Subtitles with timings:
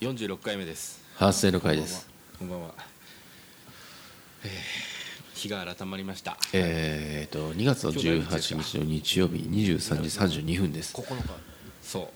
[0.00, 1.00] 46回目です。
[1.16, 2.08] 発生の回です。
[2.38, 2.74] こんばんは、
[4.44, 4.98] えー
[5.38, 6.36] 日が改まりました。
[6.52, 10.96] えー、と2月の18日の日曜日23時32分です。
[10.96, 11.22] 9日。
[11.80, 12.10] そ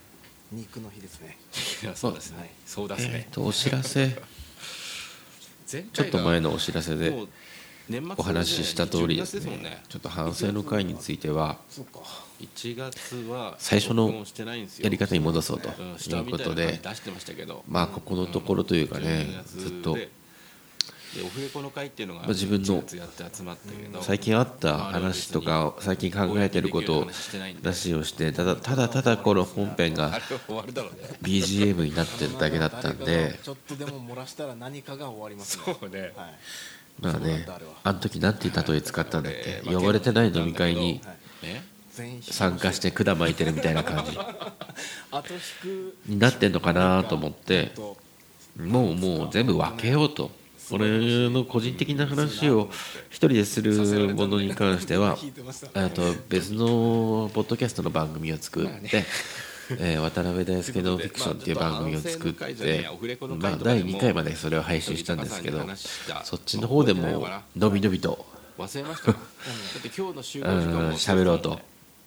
[0.50, 1.38] 肉の日ですね。
[1.95, 2.53] そうですね。
[2.66, 3.26] そうだすね。
[3.26, 4.06] えー、とお知らせ。
[5.72, 7.10] 前ちょっと前のお知らせで
[8.17, 9.83] お話しした通りです12月もんね。
[9.88, 12.01] ちょっと反省の会についてはそうか。
[12.40, 14.24] 1月は最初の
[14.80, 17.65] やり方に戻そうとうんいうことでましたけど。
[17.69, 19.97] まあここのところというかね12月ずっと。
[21.15, 27.07] 自分の1月やって集まったけど最近あった話とか最近考えてることを
[27.62, 30.10] 話をしてただただただこの本編が
[31.21, 35.77] BGM になってるだけだったんでが ちょっとでも漏らしたら何かが終わりますね。
[35.79, 36.12] そうね。
[36.16, 36.38] はい
[37.01, 37.46] まあね
[37.84, 39.32] あの時なんて例え使ったんだっ
[39.64, 39.74] け？
[39.74, 41.01] 呼ばれてない飲み会に
[42.23, 44.12] 参加して管巻いてるみたいな感じ。
[46.06, 47.73] になってんのかなと思って。
[47.74, 47.96] と
[48.56, 50.30] もうもう全部分けようと。
[50.70, 52.71] 俺の個人的な話を
[53.10, 55.18] 一人でするものに関しては
[55.90, 59.04] と別のポッドキャストの番組を作って、
[59.78, 62.87] えー渡辺大輔のフィクションっていう番組を作って、
[63.38, 65.60] まあ、第2回までそれを配信したんですけど
[66.24, 68.26] そっちの方でものびのびと
[70.96, 71.60] 喋ろうと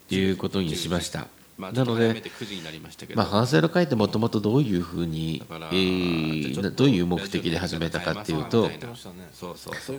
[0.10, 1.28] いうことにしました。
[1.58, 8.70] まあ、なので早めて9時になりましたけど、まあ、反省の会ってもともとどういうふうに、えーなどういう目的で始めたかっていうと、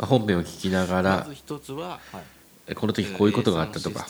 [0.00, 1.26] 本編を聞きながまら
[2.74, 4.06] この時こういうことがあったとか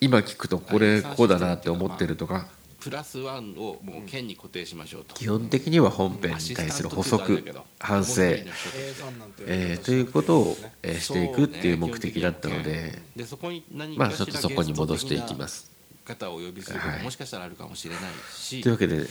[0.00, 2.48] 今聞くとこれこうだなって思ってるとか。
[2.80, 7.44] プラスワンをもう県に固定しましょうと、基本的には本編に対する補足
[7.78, 15.70] 反省、えーということを、えーしていくっていう目的だったので、でそこに何まあかしらちょっとそこに戻していきます。
[16.06, 18.02] 方をお呼びするもしかしたらあるかもしれない
[18.34, 19.06] し、というわけで、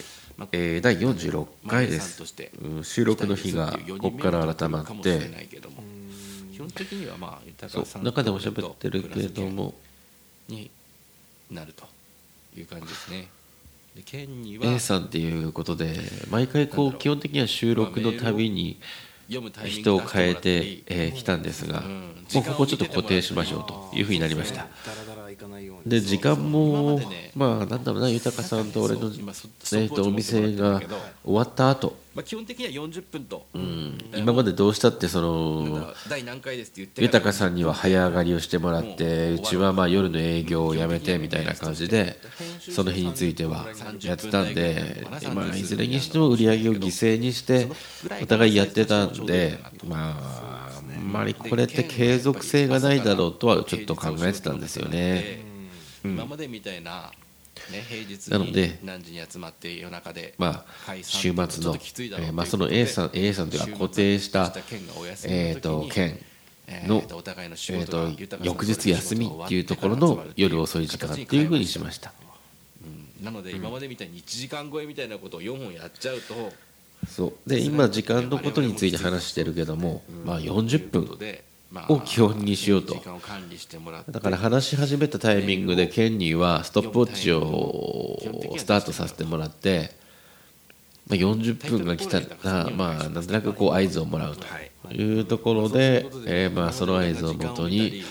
[0.51, 2.15] えー第46回です。
[2.15, 5.19] んとしてうん収録の日がここから改まって。
[5.29, 5.83] ないけども。
[6.51, 9.75] 基本的にはまあ豊そうさん中でも喋ってるけれども
[10.49, 10.69] に
[11.51, 11.85] なると
[12.57, 13.27] いう感じですね。
[13.95, 15.99] で県には A さんっていうことで
[16.29, 18.77] 毎回こう基本的には収録のたびに
[19.65, 24.67] 人を変えて出してもらっていいえー来たんですがうんもうここちょっと固定しましょうというふうになりました
[25.85, 27.01] で時間今も
[27.35, 30.81] まあなんだろうな豊さんと俺の今そえーとお店が
[31.23, 31.95] 終わった後。
[32.15, 33.97] まあ基本的には40分と、うん。
[34.15, 42.17] 今までどうしたってそまのだ第何回ですって言って豊さんには早上がりをしてもらってうちはまあ夜の営業をやめてみたいな感じで
[42.59, 43.67] その日については
[44.01, 47.67] やってたんでまあいずれにしても売り上げを犠牲にして
[48.21, 55.48] お互いやってたんでまああんまりこれって継続性がないだろうとはちょっと考えてたんですよね。
[56.03, 57.11] 今までみたいな、
[57.71, 64.53] ね、平日なのでに何時に集まって夜中でまあ週末のえーまあその A さん A さんというか固定した
[65.25, 66.19] えーと県
[66.67, 72.13] えーのえーと翌日休みっていうところの夜遅い時間っていうふうにしました。
[72.83, 73.25] うん。
[73.25, 76.53] なので今までみたいに1時間超えみたいなことを4本やっちゃうと
[77.07, 77.49] そう。
[77.49, 81.17] で今時間のことについて話してるけども、まあ40分
[81.87, 82.95] を基本にしようと。
[84.09, 88.19] だから話し始めたタイミングでケンにはストップウォッチを
[88.57, 89.91] スタートさせてもらって、
[91.07, 98.03] まあ、40分が来たらまあなんとなくこう合図をもらうというところで、えーまあその合図をもとに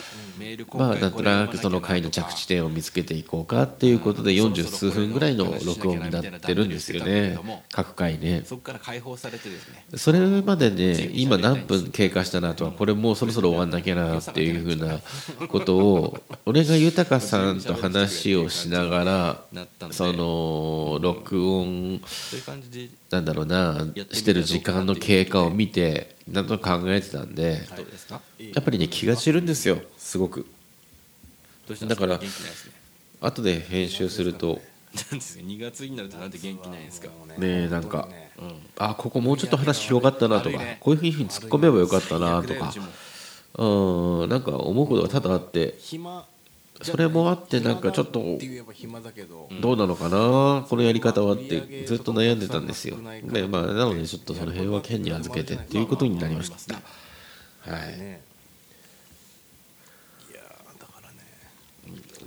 [0.75, 7.39] まあなんとなくその回の着地点を見つけていこうかっていうことで40数分ぐらいの録音になってるんですよね。
[7.73, 8.43] 各回ね。
[8.45, 9.85] そこから解放されてですね。
[9.97, 15.01] それまでね今何分経過したなとはこれもうそろそろ終わんなきゃなっていうふうな
[15.49, 22.01] ことを俺が豊さんと話をしながらその録音
[23.11, 27.63] なんだろうなしてる時間の経過を見てなんと考えてたんで
[28.39, 30.47] やっぱりね気が散るんですよすごく。
[31.87, 32.21] だから
[33.21, 34.61] 後で編集すると。
[35.13, 37.09] なんですか？2月になるとなんで元気ないんですか？
[37.09, 38.09] ねえなんか。
[38.39, 38.55] うん。
[38.79, 42.73] あここもうちょっと話広がったなとかこういうふうに突っ込めばよかったなとか。
[43.59, 46.25] うんなんか思うことが多々あって暇
[46.81, 48.39] それもあってなんかちょっと
[49.29, 49.49] ど。
[49.61, 50.65] どうなのかな？
[50.69, 52.97] このやり方はってずっと悩んでたんですよ。
[53.25, 56.75] でまあなのでちょっとその辺は県に預けてっていうことになりました。
[56.75, 58.21] はい。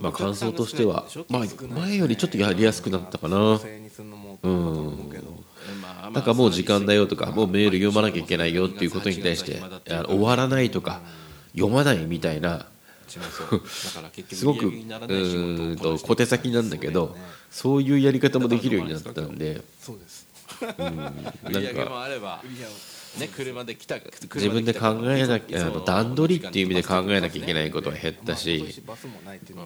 [0.00, 1.44] まあ感想としてはまあ
[1.80, 3.54] 前よりちょっとやりやすくなったかな。
[3.54, 5.30] うかと思うけど。
[5.80, 9.62] まあなんかもう時間だよとかもうメール読まなきゃいけないよっていうことに対して
[10.06, 11.00] 終わらないとか
[11.54, 12.71] 読まないみたいなう
[13.12, 13.60] ちもそう。
[13.84, 15.36] だから結局すごくう売り上げにならない仕
[15.76, 17.16] 事小手先なんだけど
[17.50, 19.62] そういうやり方もできるようになったんで。
[19.80, 20.26] そうです
[20.62, 20.68] 売
[21.48, 22.42] り上げもあれば
[23.18, 23.96] ね車で来た
[24.34, 29.56] 自分で考えなきゃあの段取りっていう意味で考えなきゃいけないことは減ったし、バスもないってい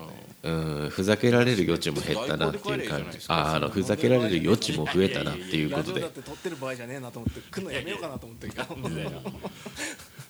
[0.42, 3.18] うん、ふざけられる余地も減ったなっていう感じ。
[3.28, 6.00] ああのふざけられる余地も増えたなっていうことで。
[6.00, 6.22] ラジオ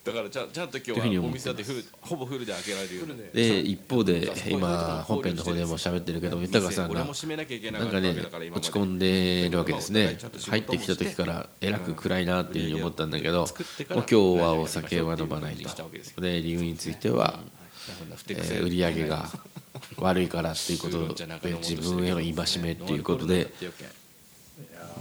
[0.07, 8.15] だからちゃんちゃんと今日はお店だってフルほぼフルで開けられるようにで一方で今本編の方でも喋ってるけど豊さんがなんかね
[8.55, 10.17] 落ち込んでるわけですね。
[10.49, 13.49] 入ってきた時からえらく暗いなっていうふうに思ったんだけど
[13.91, 15.91] 今日はお酒は飲まないと。
[16.21, 17.41] で理由については、
[18.29, 19.29] えー売り上げが
[19.99, 21.27] 悪いからっていうことで
[21.59, 23.53] 自分への戒めっていうことで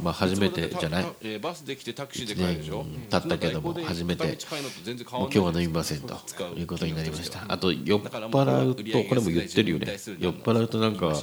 [0.03, 1.05] まあ初めてじゃない。
[1.21, 2.85] えーバスで来てタクシーで帰るでしょ？
[3.09, 4.23] 経ったけども初めて。
[4.25, 6.15] もう今日は飲みませんと
[6.55, 7.45] いうことになりました。
[7.47, 9.87] あと酔っ払うとこれも言ってるよね。
[10.19, 11.13] 酔っ払うとなんか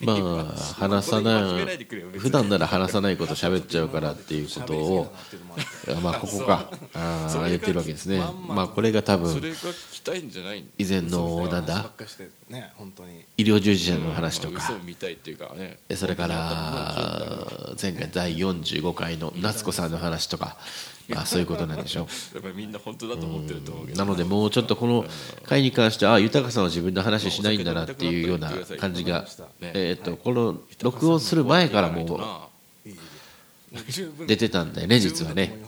[0.00, 0.44] まあ
[0.74, 1.66] 話さない
[2.18, 5.14] 普段なら話さないこと喋っちゃうからっていうことを
[6.02, 6.68] まあここか。
[6.94, 8.20] あー言ってるわけですね。
[8.48, 9.40] まあこれが多分
[10.78, 11.90] 以前のなんだ？
[13.36, 14.60] 医療従事者の話とか。
[15.94, 17.46] それから
[17.80, 20.44] 前回第45回の夏子さんの話とか。
[20.46, 20.56] ま
[21.14, 22.06] あそういうことなんでしょう。
[22.34, 23.98] やっぱりみんな本当だと思ってると思うけど。
[23.98, 25.04] なのでもうちょっとこの
[25.44, 29.26] 回に関してはあ豊さんは自分の話しないんだなっていうような感じが、
[29.60, 32.38] えー、とこの録音する前からも
[33.72, 35.60] う出てたんだよね実はね、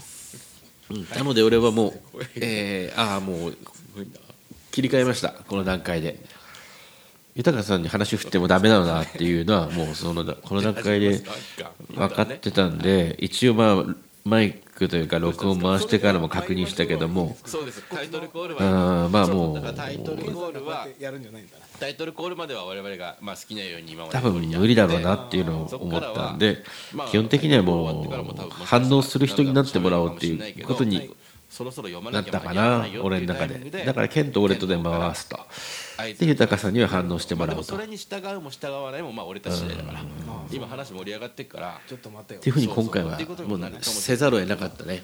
[0.90, 1.06] うん。
[1.10, 3.56] なので俺はもう、えー、ああもう
[4.70, 6.24] 切り替えましたこの段階で。
[7.36, 11.20] 豊さんに話振ってもダメなのだっていうのはもうそのこの段階で
[11.94, 13.94] 分かってたんで一応まあ
[14.26, 17.36] マイクというか録音回してからも確認したけども。
[17.44, 17.82] そうです。
[17.88, 26.64] タイトルコールあーまあもうタイトルコールはやるんじゃないんだタイトルコールまでは我々がまあ好きなように今まで多分無理だろうなっていうのを思ったんで
[27.10, 29.16] 基本的にはもう反応す。
[29.18, 31.10] る人になってもらおうっていうことに
[31.48, 35.28] そろそろ読まなったかなきゃ間に合わなない俺の中でだからケンと俺とで回す。
[35.28, 35.38] と
[36.18, 37.72] で豊さんには反応してもらおうと。
[37.74, 40.00] まあでもそれに従うも従わないもまあ俺たち次第だから。
[40.50, 41.80] 今話盛り上がってっから。
[41.88, 42.40] ちょっと待ってよ。
[42.40, 45.02] っていうふうに今回はもうせざるを得なかったね。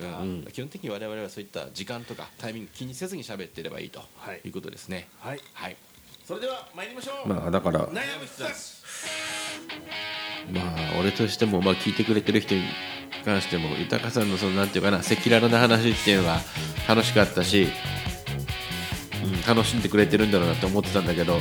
[0.00, 0.46] うん。
[0.52, 4.40] 基本的に我々はそういった時間とかタイミング気にせずに喋ってればいいとはい。
[4.44, 5.08] いうことですね。
[5.20, 5.40] はい。
[5.54, 5.76] はい。
[6.24, 7.28] それでは参りましょう。
[7.28, 7.88] まあだから。
[10.52, 12.62] まあ俺としてもまあ聞いてくれてる人に
[13.24, 16.40] 関しても豊さんのそのなんていうかな赤裸々な話っていうのが
[16.88, 17.70] 楽しかったし、うん、
[19.46, 21.38] 楽しんでくれてるんだろうなって思ってたんだけど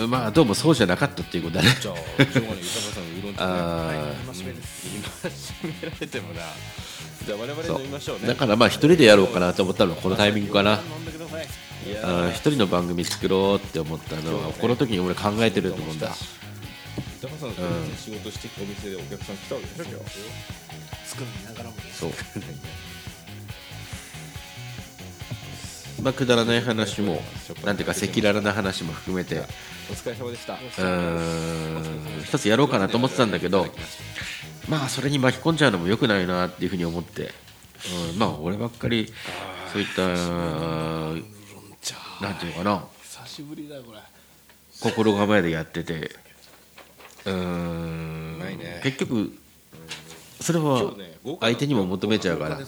[0.00, 1.70] うんまあどうもそうじゃなかったっていうことだね。
[1.80, 6.42] じゃあしょうがない豊さんのうどんとね あ今しめです今締められてもな。
[7.26, 8.24] じゃあ我々飲みましょうね。
[8.24, 10.80] ーだからまあ一人でやろうかなと思ったのはこのタイミングかな。
[12.34, 16.14] 一人の番組作ろうって思ったのはこの時に俺考えてると思うんだ。
[17.22, 17.62] 豊さんと
[17.96, 19.90] 仕事してお店でお客さん来たわけで
[21.06, 22.12] 作りながらもそう
[26.02, 27.20] まあくだらない話も
[27.64, 29.42] なんていうか赤裸々な話も含めて。
[29.90, 30.52] お疲れ様でした。
[30.54, 33.66] うーん一つやろうかなと思ってたんだけど
[34.68, 37.30] まあそれに巻き込んじゃうのも良くないなっていうふうに思って、
[38.12, 39.10] うん、まあ俺ばっかり
[39.72, 40.12] そういったな
[42.32, 42.84] んていうのかな。
[43.02, 43.98] 久しぶりだよこれ。
[44.80, 46.10] 心構えでやってて。
[47.24, 48.40] うーん
[48.82, 49.32] 結局
[50.40, 50.92] それは
[51.40, 52.58] 相手にも求めちゃうから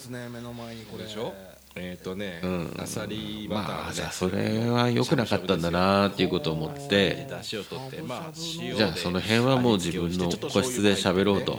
[1.76, 2.76] えっとねうん。
[2.78, 7.26] あさりバタまあーでじゃあそれは良くなかったんだなっていうことを思って。
[7.30, 11.58] 出汁を取ってまあじゃあその辺はもう自分の個室で喋ろうと。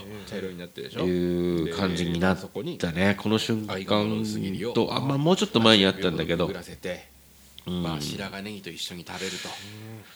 [1.02, 2.38] いう感じになっ
[2.78, 3.86] たねこの瞬間
[4.74, 4.94] と。
[4.94, 6.48] あんまもうちょっと前にあったんだけど。
[7.68, 7.84] うん。
[7.84, 9.50] まあ白髪ネギと一緒に食べると。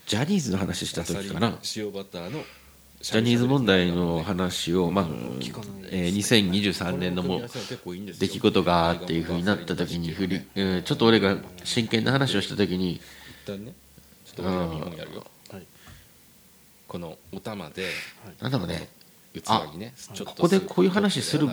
[0.08, 1.58] ジャニーズの話した時かな。
[1.76, 2.44] 塩バターの
[3.06, 5.06] ジャニーズ問題の話を、まあ
[5.92, 7.40] えー2023年のも
[8.20, 13.02] 出来事がっていうふうになった時に振り、えーちょっと俺が真剣な話をした時に一
[13.46, 13.74] 旦ね
[14.26, 15.24] ちょっと俺が見本やるよ。
[15.52, 15.64] はい。
[16.88, 17.86] このお玉で
[18.42, 18.90] なんだろうね
[19.36, 21.48] ここでこういう話する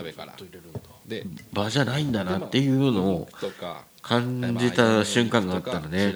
[1.53, 3.29] 場じゃないんだなっていうのを
[4.01, 6.15] 感じた瞬間があったのね。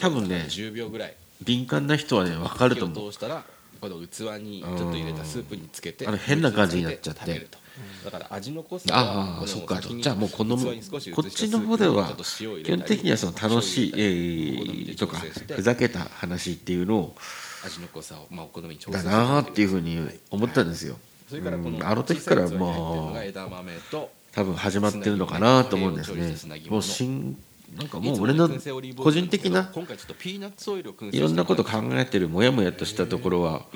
[0.00, 3.44] 多分ね10秒ぐらい敏感な人はね分かると思う通したら
[3.76, 7.20] この器にちょっと入れたスープにつけてあの変な感じになっちゃって。
[7.20, 7.58] 食べると
[8.04, 17.16] だから味の濃さああそっかじゃあもうこのこっちの方では基本的にはその楽しい、えとかふざけた話っていうのを
[17.64, 19.98] 味の濃さをまあお好みに調整だなーっていうふうに
[20.30, 20.96] 思ったんですよ、
[21.28, 26.62] それからこのうんあの時から小さい器に入ってるのもうが枝豆と多分始まってるのかなと思うんですね。
[26.68, 27.36] もう真
[27.74, 28.48] なんかもう俺の
[28.96, 33.66] 個人的な今回ちょっとピーナッツオイルを燻製いろんなこと考えてるモヤモヤとしたところは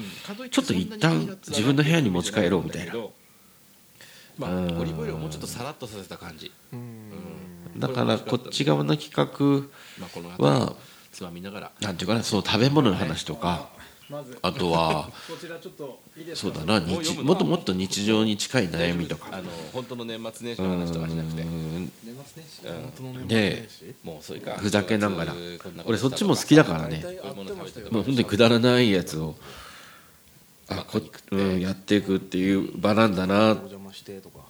[0.51, 2.95] ちょっと一旦自分の部屋に持ち帰ろうみたいな。
[4.39, 6.51] まあうんオリーブオイルをもうちょっとさらっとさせた感じ。
[7.77, 9.67] だからこっち側の企画
[10.39, 10.77] は後
[11.13, 11.73] つまみながら。
[11.81, 13.69] なんていうかなその食べ物の話とか。
[14.09, 16.53] まずあとは こちらちょっといいですか？
[16.55, 19.29] そうだな日もっともっと日常に近い悩みとか。
[19.31, 21.43] あの本当の年末年始の話とかしなくて
[22.21, 23.27] うん。
[23.27, 24.53] 年末年始うんでもうそれか。
[24.53, 25.35] ふざけながら。
[25.85, 27.05] 俺そっちも好きだからね。
[27.91, 29.37] もう本当にくだらないやつを
[30.69, 31.01] あこ、
[31.33, 33.53] うん、やっていくっていう場なんだな。
[33.55, 34.41] っお邪魔してとか。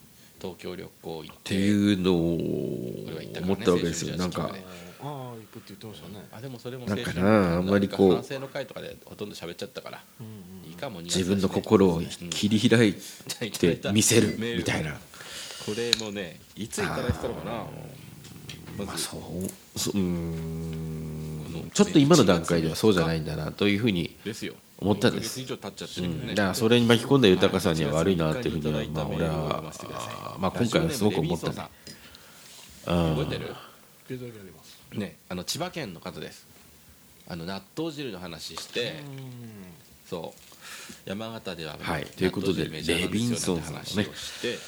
[0.40, 1.50] 東京旅行行って。
[1.50, 4.16] ていうのを思ったわけですよ。
[4.16, 4.54] なんか
[5.02, 6.26] ああ行くって言ってましたね。
[6.32, 10.02] あでもそれもなんかなあんまりこう反省の会とかでほとんど喋っちゃったから。
[10.20, 12.00] うんうんいいかも自分の心を
[12.30, 12.94] 切り開い
[13.58, 14.94] てて見せるみたいな
[15.66, 17.52] これもねいついただいてたのかな。
[18.78, 18.86] まず。
[18.86, 21.70] まあそうそうん。
[21.72, 24.54] ちょっと今の段階ではそうじゃないんだなというふうにですよ。
[24.78, 25.40] 思ったんです。
[25.40, 26.26] 1ヶ月以上経っちゃってうん。
[26.28, 29.62] だからそれに巻き込んだ豊さんには悪いなっていうふうにはまあ俺は
[30.38, 31.50] まあ今回はすごく思った
[34.94, 35.16] ね。
[35.28, 36.46] あの千葉県の方です。
[37.28, 38.94] あの納豆汁の話して
[40.08, 40.40] そう。
[41.04, 42.06] 山形でははい。
[42.06, 43.94] ということでレビンソンさんし
[44.42, 44.58] て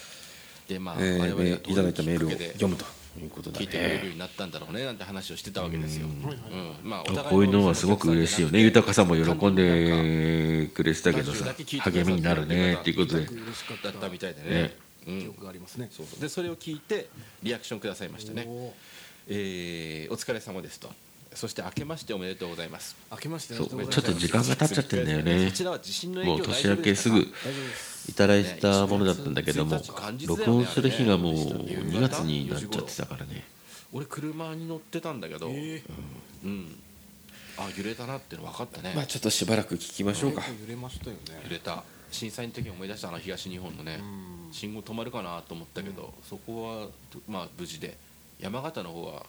[0.73, 2.85] でまあえ我々がーいただいたメールを読むと
[3.21, 3.51] いうこと。
[3.51, 6.07] だ聞いてくれるようねになったんだろうねなんて話をしてたわけですよ。
[6.07, 6.89] うん。
[6.89, 8.61] まあこういうのはすごく嬉しいよね。
[8.61, 13.27] 豊さんも喜んでくれてたけどさ励みになるねっていうことで。
[13.27, 14.51] 嬉しかっだったみたいでね。
[14.51, 14.77] ね。
[15.07, 15.21] うん。
[15.21, 16.21] 記憶がありますねそうそう。
[16.21, 17.09] でそれを聞いて
[17.43, 18.45] リアクションくださいましたね。
[18.49, 18.73] おー。
[19.29, 20.91] えーお疲れ様ですと。
[21.35, 22.97] そして明けましておめでとうございます。
[23.11, 24.29] 明けましてそうおめでとうございます。
[24.29, 25.47] ちょっと時間が経っちゃってんだよね。
[25.47, 29.81] こちらは地震の影響もう年明けすぐいただいてたものだったんだけども
[30.27, 33.45] 録音する日がもう2月になっちゃってたからね。
[33.93, 35.83] 俺車に乗ってたんだけど、え
[36.45, 36.79] うん。
[37.59, 38.93] あ揺れたなっていうの分かったね。
[38.97, 40.43] まあちょっとしばらく聞きましょうか。
[40.61, 41.41] 揺れましたよね。
[41.45, 41.85] 揺れた。
[42.11, 44.53] 震災の時に思い出したあの東日本のね、うん。
[44.53, 46.89] 信号止まるかなと思ったけど、そこは
[47.29, 47.97] まあ無事で
[48.41, 49.27] 山形の方は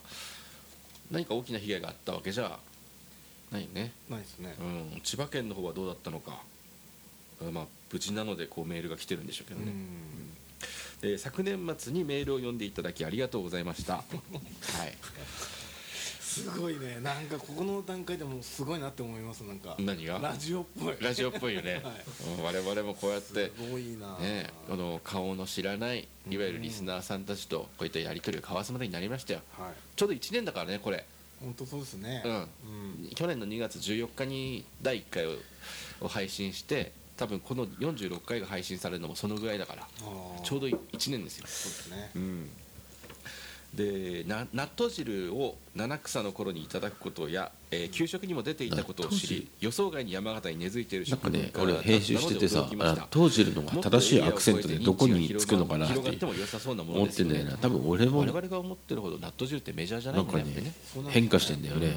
[1.13, 2.57] 何か大きな被害があったわけじゃ
[3.51, 4.55] ないよね、ないですね。
[4.59, 6.39] うん、千葉県の方はどうだったのか、
[7.39, 9.71] うんまあ無事なのでこうメールが来てるんでしょうけどね、
[11.01, 13.97] で昨年末にメールを読んでいただきありがとうございました。
[14.01, 14.97] はい
[16.33, 16.99] すごいね。
[17.01, 19.75] なんかここの段階でもすごいなって思いますなんか。
[19.79, 20.19] 何が？
[20.19, 20.97] ラジオっぽい。
[20.99, 22.03] ラジオっぽいよね、 はい。
[22.37, 24.17] うん我々もこうやってすごいな。
[24.19, 29.41] ね、あの顔の知らないいわゆるリスナーさんたちとこういったやり取りを交わすまでになりましたよ。
[29.57, 29.73] はい。
[29.95, 31.05] ちょうど1年だからねこれ、
[31.39, 32.21] 本当そうですね。
[32.25, 32.33] うん。
[32.33, 32.37] う
[33.07, 33.09] ん。
[33.15, 35.37] 去年の2月14日に第1回を
[36.01, 39.87] を配信して多分この46回が配信されるのもそのぐらいだから
[40.43, 42.11] ちょうど1年ですよ、そうですね。
[42.15, 42.49] うん、
[43.75, 57.57] でな納豆汁を七草の頃にいただくことや、えー給食にも出ていたことを知り予想外に山形に根付いているなんかね食文化俺編集しててさ納豆汁のが正しいアクセントでどこにつくのかなって思ってんだよな。
[57.57, 60.61] 多分俺も我々が思ってるほど納豆汁ってメジャーじゃなないんだよね。
[60.61, 60.73] ね
[61.09, 61.93] 変化してんだよね。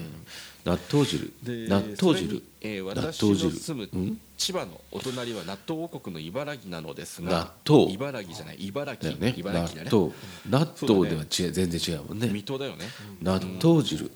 [0.65, 1.33] 納豆汁。
[1.43, 2.43] で納豆汁。
[2.63, 3.51] 納豆汁。
[3.51, 7.85] 住むん千葉のお隣は納豆王国の茨城なのです納が豆。
[7.93, 9.33] 茨城じゃない茨だ城よね。
[9.33, 9.91] 納茨城だね。
[9.91, 10.13] 豆。
[10.51, 10.99] 納そうだね。
[10.99, 12.29] 豆では違う全然違うもんね。
[12.29, 12.85] 水戸だよね。
[13.23, 14.11] 納豆汁。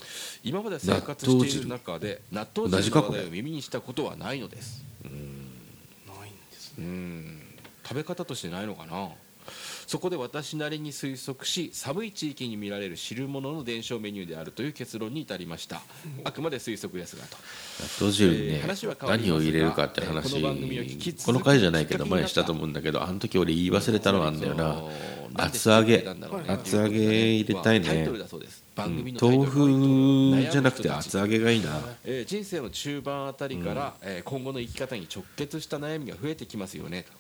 [0.45, 2.95] 今まで生活している中で納豆汁。
[2.95, 4.85] の話題を耳にしたことはないのです。
[5.03, 6.33] ないん。
[6.51, 7.41] ですねうん。
[7.83, 9.09] 食べ方としてないのかな
[9.91, 15.83] そこで私なりに推測し寒い地域に見られる汁物の伝承メニューであるという結論に至りました。
[16.23, 17.37] あくまで推測ですがと。
[17.81, 24.81] 納豆汁にえーね話は何を入れるかってえー話この回じゃないけど前したと思うんだけどあの時俺言い忘れたのあんだよな。
[25.35, 26.07] 厚揚げ。
[26.47, 28.09] 厚揚げ入れたいね。
[28.77, 31.81] 豆ル腐じゃなくて厚揚げがいいな。
[32.05, 37.03] えー人生の中盤あたりから、えー今後の生き方に直結した悩みが増えてきますよね。
[37.03, 37.20] と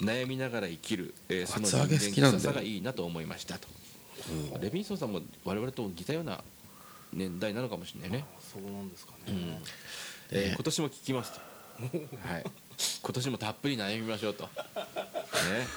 [0.00, 1.78] 悩みながら生きる、えーその人
[2.20, 3.68] 間臭さがいいなと思いましたと、
[4.60, 6.42] レビンソンさんも我々と似たような
[7.12, 9.50] 年代なのかもしれないね、そうなんですかうん。
[9.50, 9.60] ね
[10.30, 11.40] えー今年も聞きますと、
[12.28, 12.44] はい、
[13.02, 14.50] 今年もたっぷり悩みましょうと、 ね、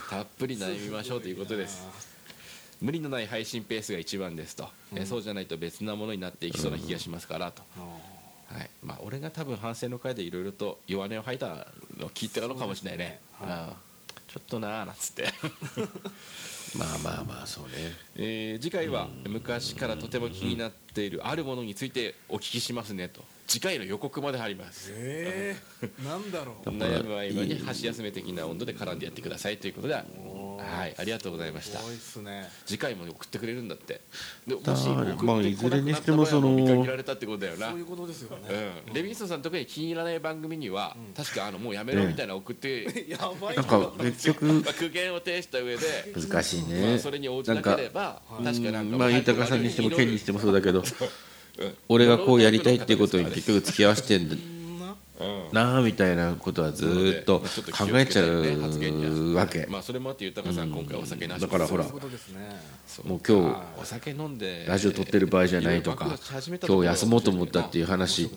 [0.09, 1.85] たっぷり悩みましょうということです。
[2.79, 8.69] 無理のない配信ペースが一番ですと、えーそうじゃないと別なものになっていきそうな気がしますからと、あはい。
[8.83, 13.05] まあ、俺が多分反省の回でいろいろと弱音を吐いたのを聞いてたのかもしれないね。
[13.05, 13.19] ね。
[13.39, 13.49] はい。
[13.51, 13.86] ああ
[14.27, 15.25] ちょっとなあなんつって、
[16.77, 17.95] まあまあまあそうね。
[18.15, 23.23] えー次回は昔からとても気になっているあるものについてお聞きしますねと。
[23.47, 24.91] 次回の予告まで貼ります。
[24.93, 26.69] ええなんだろう。
[26.77, 29.95] 悩む合間に箸休め的な温度で絡んでやってくださいということで。
[29.95, 31.79] おはいありがとうございました。
[31.79, 32.49] すごいっすね。
[32.65, 34.01] 次回も送ってくれるんだって。
[34.45, 37.69] でもだし送ってこまあなくなったいずれにしてもその場合はもう見限られたってことだよな。
[37.69, 38.43] そういうことですよね。
[38.87, 43.61] うん、レビンソンさん特に気に入らない番組には、確かあのもうやめろみたいなの送って、 やばいな。
[43.61, 50.79] んか結局 まあ苦言を呈した上で、難しいまねあ、それに応じなければ確かなんかまあ豊さんにしても県にしてもそうだけど
[51.59, 51.65] う。
[51.65, 54.35] ん俺がこうやりたいっていうことに結局付き合わせてんだ
[55.19, 55.53] なうん。
[55.53, 57.45] なあみたいなことはずーっと考
[57.95, 59.65] えちゃうわけ。
[59.69, 63.31] まあそれもあって豊さん今回お酒なしだからほらもう今日
[63.81, 66.05] お酒飲んでラジオ撮ってる場合じゃないとか
[66.67, 68.29] 今日休もうと思ったっていう話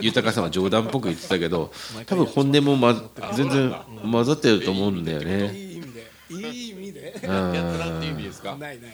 [0.00, 1.72] 豊さんは冗談っぽく言ってたけど
[2.06, 2.94] 多分本音も、ま、
[3.34, 3.74] 全然
[4.10, 5.52] 混ざってると思うんだよね。
[5.54, 7.52] いい意味でいい意味でうん。
[7.52, 8.56] やったなっていう意味ですか？
[8.56, 8.92] ないない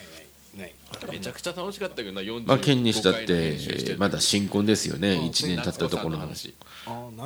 [0.53, 3.57] めちゃくちゃ楽しかったけどな45まあ県にしたって
[3.97, 6.27] まだ新婚ですよね1年経ったところの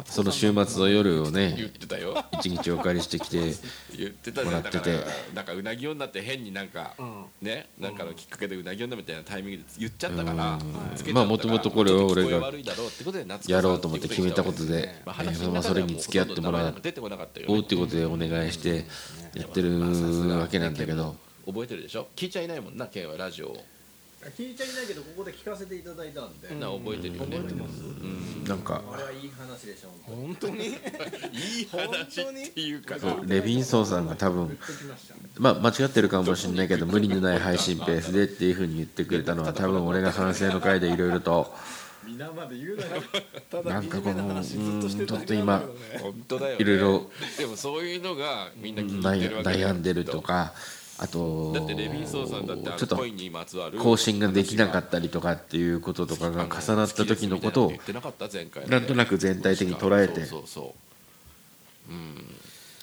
[0.06, 2.24] その週末の夜を言っねてたよ。
[2.34, 3.38] 一日お借りしてきて
[3.98, 4.46] 言ってたじゃん。
[4.48, 5.00] もらってて。
[5.34, 7.26] なんかうなぎ女って変になんか、ん。
[7.42, 10.36] ねなんかのきっかけでうなぎ女みたいなタイミングで言っちゃったから
[11.14, 15.02] まあ元々これは俺がちょっと聞こえ悪いだろうってことで夏子さんやろうと思って決めたことで。
[15.06, 15.16] ま
[15.60, 18.86] あそれに付き合ってもらおうってことでお願いして
[19.34, 21.16] やってるわけなんだけど
[21.46, 22.08] 覚えてるでしょ？
[22.16, 23.58] 聞いちゃいないもんなケンはラジオを。
[24.36, 27.40] 聞いちゃいないけどここで聞かせていただいたんで、な覚えてるよね。
[28.48, 28.82] なんか。
[28.92, 30.66] あれはいい話でしょ本本当に？
[30.66, 30.74] いい
[31.72, 32.98] 話っていうか。
[32.98, 34.58] そうレビンソンさんが多分
[35.38, 41.54] まあ間違ってるかもしれないけど無理のない配信ペースでっていうふうに言ってくれたのは多分俺が反省の回でいろいろと。
[42.08, 43.02] 皆まで言うなよ
[43.50, 45.64] ただなんかこのうんちょっと今
[46.00, 47.10] 本当だよ、ね、いろいろ
[47.40, 50.54] でもそういうのがみんな悩んでるとか
[50.98, 60.26] あとだってレビンソンさんだってあちょっとの恋にまつわる更新ができなかったりとかっていうこととかが重なった時のことを言ってなかった前回なんとなく全体的に捉えて。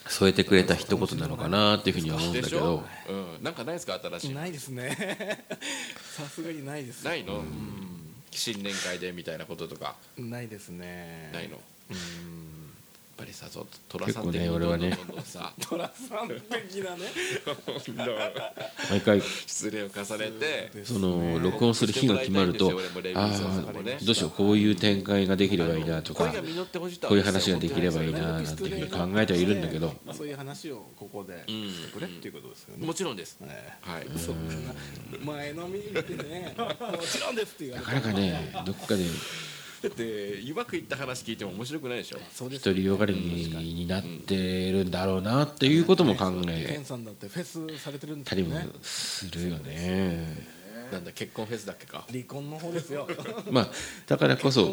[0.08, 4.28] 添えてくれた一言なのかなっていうふうには思うんだけど、うん、なんかないですか新しい。
[4.30, 5.38] のないですね。
[6.16, 7.04] さすがにないです。
[7.04, 7.42] ないの、
[8.30, 9.94] 新年会でみたいなこととか。
[10.18, 11.30] ないですね。
[11.32, 11.56] ないの？
[11.90, 12.61] うん
[13.16, 14.90] ぱりさそう寅さん結構ね的に俺はね。
[14.90, 17.12] どんどんどんどんさ トラさん的なね。
[18.90, 22.72] 毎 回失礼を重ねてその録音する日が決まると
[23.14, 29.94] ああどうしようこういう展開ができればいいなとかこういう話ができればいいななんていうふうに考えてはいるんだけど。
[30.12, 32.86] そういう話をここでしてくれっていうことですよね。
[32.86, 33.40] もちろんです。
[33.40, 34.06] ねはい。
[34.18, 34.36] そう
[35.24, 36.66] 前のみ見てねも
[36.98, 39.04] ちろんですなかなかねどっかで
[39.82, 42.18] だってうまくいった話聞いても面白くないでしょ。
[42.32, 48.68] そうです独りよがりになってるんだろうなっていうことも考ケえンさんだってフェスされてるんですたりもよね。
[48.82, 50.62] するよね。
[50.92, 52.04] なんだ結婚フェスだっけか。
[52.10, 53.08] 離婚の方ですよ。
[53.50, 53.70] まあ
[54.06, 54.72] だからこそ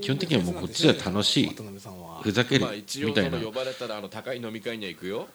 [0.00, 1.46] 基本的にはもうこっちでは楽しい。
[1.54, 3.38] 渡辺さんはふざけるまあ一応みたいな。
[3.38, 5.28] その呼ばれたらあの高い飲み会には行くよ。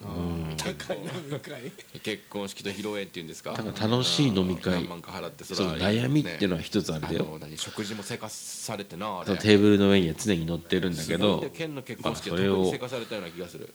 [0.57, 1.71] 高い飲み会？
[2.01, 3.51] 結婚式と披露宴っていうんですか？
[3.51, 4.73] 楽しい飲み会。
[4.73, 11.41] 何万か払ってその悩みっていうのは一つあるあだよの何食事もせかされてなあれそのテーブルの上には常に乗ってるんだけど。
[11.41, 13.73] すごいね県の結婚式はまあそれを特にせかされたような気がする。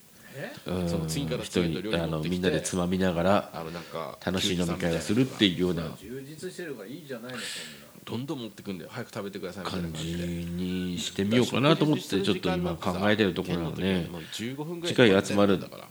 [0.66, 0.88] うん。
[0.88, 5.83] その次から一人あのみんなでつまみながらあのなんか楽しい飲み会をするっていうような。
[6.01, 8.90] 充実してるからいいじゃないのそんどんどん持ってくんだよ。
[8.90, 15.61] 早く食べてくださいみたいな感じ感じでにしてみようかなと思ってちょっと今考えてるところなのねもう15分ぐらい次回集まる。
[15.61, 15.88] だからな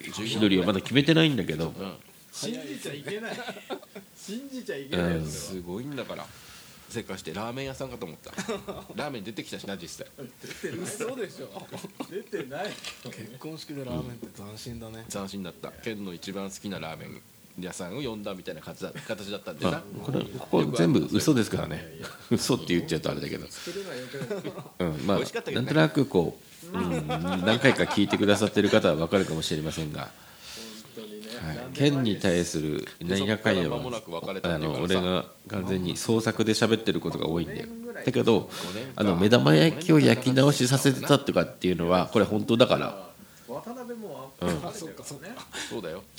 [0.00, 1.68] え一人はまだ決めてないんだけど。
[1.68, 1.94] うん。
[2.32, 3.32] 信じちゃいけない。
[4.16, 5.20] 信じちゃいけうん。
[5.20, 6.26] ないすごいんだから。
[6.88, 8.32] せかしてラーメン屋さんかと思った。
[8.96, 10.08] ラーメン出てきたしな実際。
[10.82, 11.68] 嘘でしょ。
[12.10, 12.72] 出てない。
[13.04, 14.16] 結婚式でラーメン。
[14.16, 15.04] って斬新だね。
[15.08, 15.70] 斬新だった。
[15.70, 17.22] 県の一番好きなラーメン
[17.62, 21.84] 屋さんを呼んだみたいな形だ形だったんでこれここ全部嘘ですからね。
[22.30, 23.46] 嘘って言っちゃうとあれだけど。
[24.78, 26.38] うんまあなんとなくこ
[26.72, 30.10] う、うん、何回か聞いてくださってる方は分かるかもしれませんが、はい、
[31.74, 33.76] 県に対する何やかんやは
[34.42, 37.66] あの俺が完全に創作で喋ってることが多いんだよ。
[38.04, 38.50] だけど
[38.96, 43.10] あの目玉焼きを焼き直しさせてたとかっていうのはこれ本当だから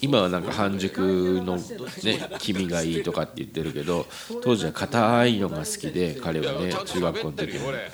[0.01, 4.05] 今はなんか半熟のね黄身がいいとかって言ってるけど
[4.43, 7.91] 当時は硬いのが好きで彼はね中学校の時こはれ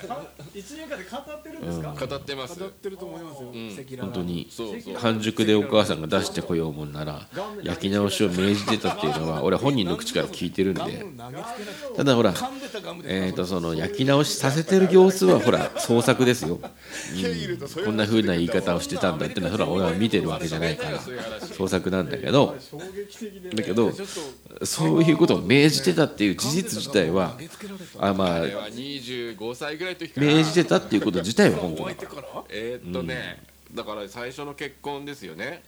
[0.58, 2.58] 一年間で語ってるんですか、語ってます。
[2.58, 3.50] 語ってると思いますよ。
[3.50, 4.02] 赤裸々。
[4.02, 4.94] 本当にそうそう。
[4.96, 7.28] 半熟でお母さんが出してこようもんなら
[7.62, 11.06] 焼き直しを命じてたっていうのは俺本人の口から聞いてるんで。
[11.96, 12.34] ただほら
[13.04, 17.84] えー、とその焼き直しさせてる様子はほら創作ですよ、うん。
[17.84, 20.98] こんな風な言い方をしてたんだってのはそれは俺は見てるわけじゃないから
[21.40, 22.56] 創作なんだけど
[23.54, 23.92] だけど
[24.64, 27.38] そういうことを命じてたっていう事実自体は
[27.98, 30.26] あまああれは25歳ぐらいの時から。
[30.26, 33.42] 命じてたっていうこと自体は本当だからえーっとね、
[33.74, 35.62] だから最初の結婚ですよね。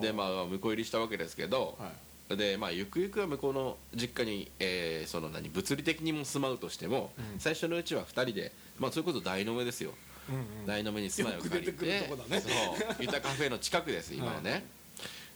[0.00, 1.90] でまあ向こう入りしたわけですけど、は
[2.30, 2.36] い。
[2.36, 7.40] でまあゆくゆくは向こうの実家に、えーその何物理的にも住まうとしても、うん。
[7.40, 9.92] 最初のうちは2人でまあそれこそ台の目ですよ、
[10.28, 10.66] うんうん。
[10.66, 11.66] 台の目に住まいを借りて。
[11.66, 12.40] よく出てくるとこだね。
[12.40, 12.96] そう。
[13.00, 14.64] ゆたカフェの近くです今はね、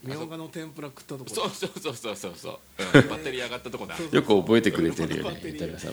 [0.03, 2.59] みょうがの天ぷら食ったとこそうそうそうそうそうそう、
[2.99, 3.09] うん。
[3.09, 3.97] バッテリー上がったとこだ。
[3.99, 5.93] よく覚えてくれてるよねバッテリー豊さん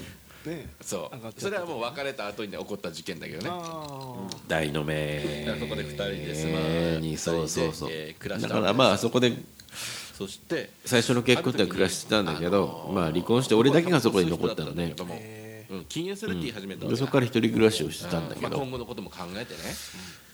[0.50, 0.70] ね。
[0.82, 1.42] そう。
[1.42, 3.50] それはもう別れた後にね起こった事件だけどね。
[3.52, 5.44] あ大の目。
[5.46, 6.54] だからそこで2人で住
[6.94, 7.90] まにそうそうそう。
[7.92, 9.34] えー暮らしだたからまああそこで
[10.18, 14.94] そして最初の結婚では暮らしてたんだけどまあ離婚して俺だけがそこに残ったのね。
[14.98, 15.20] も
[15.78, 19.60] うん禁煙するって言い始めたわけでそこから一人暮らしをしてたんだけまあ、ど今後のことも考えてね。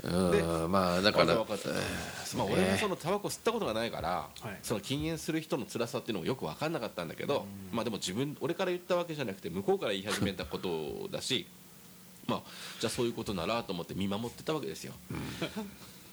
[0.03, 4.59] うんまあだからまあ、俺もそのタバコ吸ったことがないから、はい。
[4.63, 11.45] その禁煙する人の辛さっていうのもよく分かんなかったんだけど、まあでも自分俺から言ったわけじゃなくて向こうから言い始めたことだし
[12.27, 12.41] まあ
[12.79, 14.93] じゃあそういうことならと思って見守ってたわけですよ、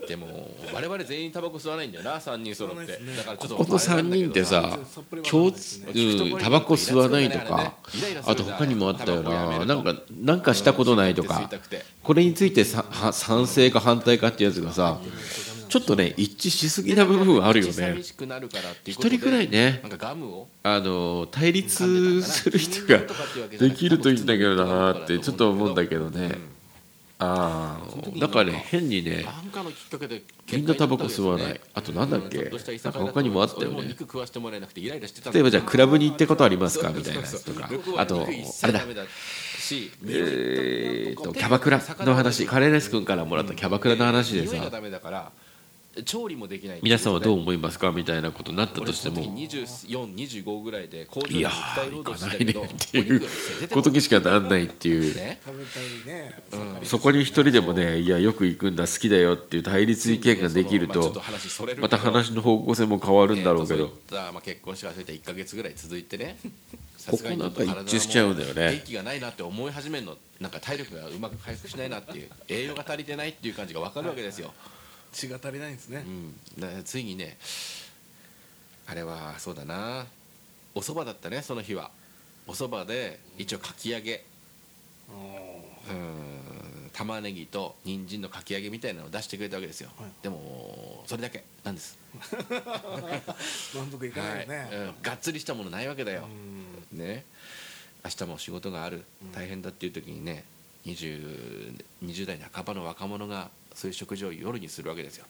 [0.07, 3.17] でも我々全員タバコ吸わないんだよな3人揃って、吸わないですね。
[3.17, 4.79] だからちょっとこの3人ってさ。
[5.29, 7.75] 共通うんタバコ吸わないとか
[8.27, 9.65] あと他にもあったよな。
[9.65, 11.51] なんかなんかしたことないとか
[12.03, 15.01] これについてさは賛成か反対かっていうやつがさ
[15.69, 17.97] ちょっとね一致しすぎな部分はあるよね。
[18.85, 23.01] 一人くらいねなんかガムをあの対立する人が
[23.59, 26.39] できるといいんだけどなーってちょっと思うんだけどね
[27.20, 29.26] ああだからね変にね
[30.52, 31.61] みんなタバコ吸わない。
[31.74, 32.38] あとなんだっけ？
[32.38, 33.83] なんか他にもあったよね。
[35.33, 36.90] 例えばじゃあクラブに行ったことありますか？
[36.90, 37.68] みたいなやつとか。
[37.96, 38.81] あとあれだ。
[39.59, 42.46] しえーとキャバクラの話。
[42.46, 44.54] カレーレス君からもらったキャバクラの話でさ
[46.05, 46.81] 調理もできない。
[46.83, 47.91] 皆さんはどうう思いますか？
[47.93, 49.17] みたいなことになったとしても。
[49.37, 53.23] 2425ぐらいで工場いやで肉体労働してないねたけどっていう
[53.71, 55.15] ことにしかなんないっていう。
[55.15, 56.35] ね食べたいね。
[56.85, 61.15] そこに一人でもねいやよく行くんだ好きだよっていう対立意見ができると
[61.81, 63.93] また話の方向性も変わるんだろうけど。
[64.11, 66.39] えーまあ結婚してからそういった1か月ぐらい続いてね。
[66.97, 68.73] さここなんか一致しちゃうんだよね。
[68.73, 74.53] 元気がないなって思い始めるのなんか体力がうまく回復しないなっていう栄養が足りてないっていう感じが分かるわけですよ、
[75.12, 76.05] 血が足りないんですね。
[76.59, 77.37] うん、ついにね
[78.87, 80.07] あれはそうだな。
[80.75, 81.90] お蕎麦だったねその日は。
[82.47, 84.25] お蕎麦で一応かき揚げ。
[85.90, 86.90] うん。
[86.92, 90.11] 玉ねぎと人参のかき揚げみたいなのを出してくれたわけですよ、はい。
[90.21, 91.44] でもそれだけ。
[91.62, 91.97] なんです、
[93.75, 94.49] 満足いかないよはい。
[94.49, 94.94] ねうん。
[95.03, 96.27] がっつりしたものないわけだよ、
[96.92, 96.99] うん。
[96.99, 97.25] ね。
[98.05, 99.05] 明日も仕事がある。
[99.33, 100.44] 大変だっていう時にね
[100.94, 105.27] 20, 20代半ばの若者がそういう食事を夜にするわけですよ、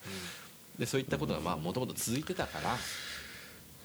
[0.78, 2.76] でそういったことがまあもともと続いてたから。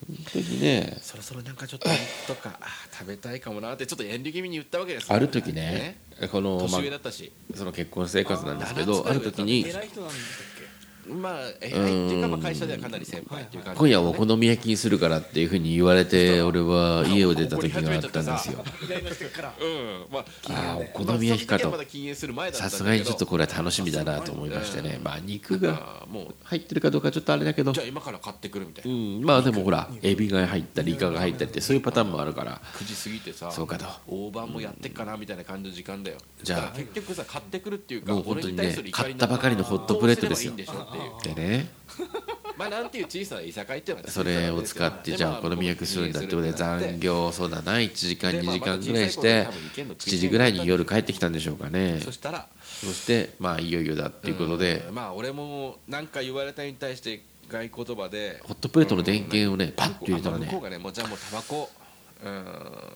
[0.06, 0.98] 本当にね。
[1.02, 2.60] そろそろなんかちょっと肉とか
[2.92, 5.16] 食べたいかもなってちょっと遠慮気味に言ったわけですよ。
[5.16, 5.98] ある時ね
[6.30, 7.32] この、ま年上だったし。
[7.54, 9.66] あ、その結婚生活なんですけどある時に
[11.08, 18.64] まあえっていうかまあ会社ではかなり先輩っていう感じ今夜お好み焼きにするからっていうふうに言われて俺は家を出た時があったんですよ。
[19.62, 20.06] うん。
[20.12, 21.72] まあああお好み焼きかと
[22.54, 25.00] さすがにちょっとこれは楽しみだなと思いましてね。
[25.04, 26.06] まあ肉が
[26.44, 27.74] 入ってるかどうかちょっとあれだけど。
[27.74, 29.24] じゃあ今から買ってくるみたいうな、ん。
[29.24, 32.62] まあでもほらエビが入ったりイカが入ったりってそういうパターンもあるから。
[32.78, 33.86] 9時過ぎてさそうかと。
[34.08, 40.54] 大盤もやってっかなみたいな感じの時間だよじゃあ結局さ買ってくるっていうかもう本当にね買ったばかりのホットプレートですよ
[41.22, 41.70] ていうでね。
[42.58, 52.00] まあなんていう小さな居酒屋っていうのはそれを使ってじゃあお好み焼きするんだってことで残業そうだな1時間2時間ぐらいして7時ぐらいに夜帰ってきたんでしょうかね。
[52.04, 54.86] そしたらそしてまあいよいよだっていうことで。
[54.88, 60.46] うんまあ俺も何か言われたに対して外言葉でホットプレートの電源をねパッと入れたらね。
[60.46, 61.70] 向こうがねもうじゃあもうタバコ
[62.24, 62.46] うん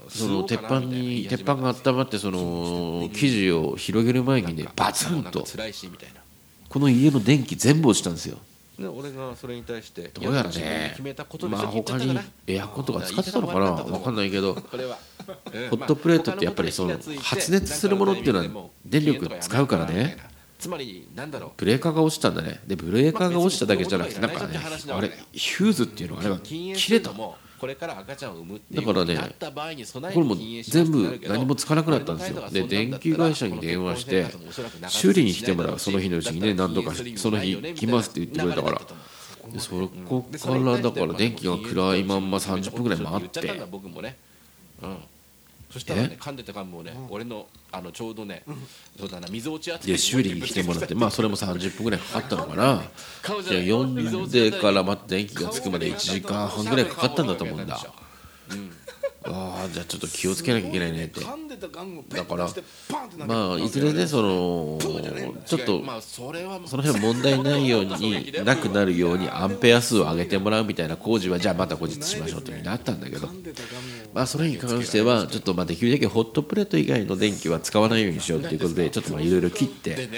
[0.09, 5.43] その鉄板に鉄板がっ温まってその生地を広げる前にねバツンと。
[5.43, 6.21] 辛いしみたいな
[6.69, 8.37] この家の電気全部落ちたんですよ。
[8.79, 14.97] で俺がそれに対してどうやらね決めたことでまあ他にエアコンとか使ってたのかな分かんないけどこれは。
[15.27, 20.17] ホットプレートってやっぱりその発熱するものっていうのは電力使うからね。
[20.59, 21.51] つまりなんだろう。
[21.57, 22.61] ブレーカーが落ちたんだね。
[22.65, 27.11] でブレーカーが落ちただけじゃなくてなんかねあれヒューズっていうのがあれが禁煙切れた。
[27.11, 32.49] もこれから赤ちゃんを産むっていうだからねなった場合に備えこれもて禁煙します全部何もつかなくなったんですよ。
[32.49, 34.25] で電気会社に電話して
[34.87, 38.81] 修理に来てもらうその日のうちにね何度かその日来ますって言ってくれたから。
[39.51, 39.71] でそ
[40.05, 43.39] こからだから電気が暗いまんま30分ぐらい待って。
[44.83, 44.97] うん
[45.69, 48.43] そしたらね噛んでた噛んもね俺のあのちょうどね
[48.97, 52.83] そうだな水落ちで修理に来てもらってまあそれも30分ぐらいかかったのかな。
[53.43, 53.69] じゃない。
[53.69, 57.77] 呼んでからまた電気がつくまで1時間半ぐらいかかったんだと思うんだ。
[59.29, 61.19] ああじゃあちょっと気をつけなきゃいけないねって
[61.57, 64.77] 噛んででたガムをペだからッとしてパンってまあいずれねその
[65.45, 73.27] ちょっとまあそれはその辺問題ないようになくなるようにアンペア数を上げてもらうみたいな工事はじゃあまた後日しましょうというふうになったんだけど
[74.13, 80.09] まあそれに関してはちょっとまあできるだけホットプレート以外の電気は使わないようにしようっていうことでちょっとまあいろいろ切って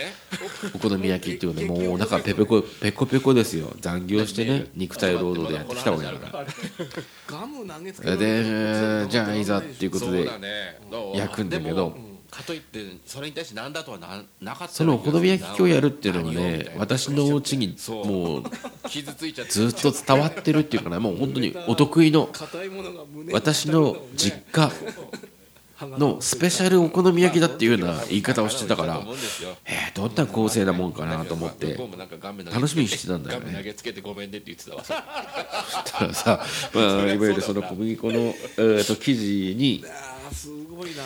[0.73, 3.71] お好み焼きっていうことでもうなんかペペコペコペコですよ。
[3.80, 6.45] 残業してね肉体労働でやってきたわけだから。
[8.17, 10.30] でてじゃあいざっていうことで
[11.30, 12.10] くんだけど。
[12.30, 18.44] かといってそれに対して何だとはななかったそのお好み焼き今日やるっていうのにね私のお家にもう
[18.88, 19.52] 傷ついちゃって。
[19.52, 22.30] ずっと伝わってるっていうかなもう本当に お得意の
[23.32, 24.72] 私の実家
[25.82, 29.02] のスペシャルお好み焼きだっていうような言い方をしてたから
[29.65, 31.78] えー、どんな構成なもんかなと思って
[32.52, 33.46] 楽しみにしてたんだよね。
[33.46, 34.84] ガム投げつけてごめんねって言ってたわ
[35.86, 39.84] たださ、まあ、いわゆるその小麦粉の、えー、と生地に
[40.32, 41.04] すごいな。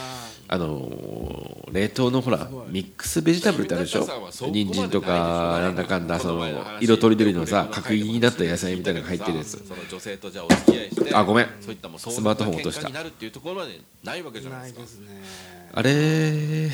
[0.48, 4.08] あのー冷凍のほらミックスベジタブルってあるでしょ？
[4.52, 6.48] 人参とかなんだかんだその
[6.80, 9.58] 色とりどりのさ角切りになった野菜みたいなのが入ってるやつ。
[9.68, 11.48] その女性とじゃあお付き合いしてあごめん。
[11.62, 12.82] そういったもうスマートフォン落とした。
[12.82, 14.82] 喧嘩になるっていうところまでないわけじゃないなですか。
[14.82, 15.24] いですね。
[15.74, 16.70] あれ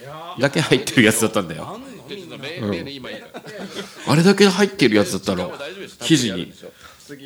[0.00, 1.66] いやだけ入ってるやつだったんだよ。
[1.68, 1.82] あん。
[4.06, 5.48] あれだけ入ってるやつだったの？
[5.48, 6.52] 大丈夫です生地に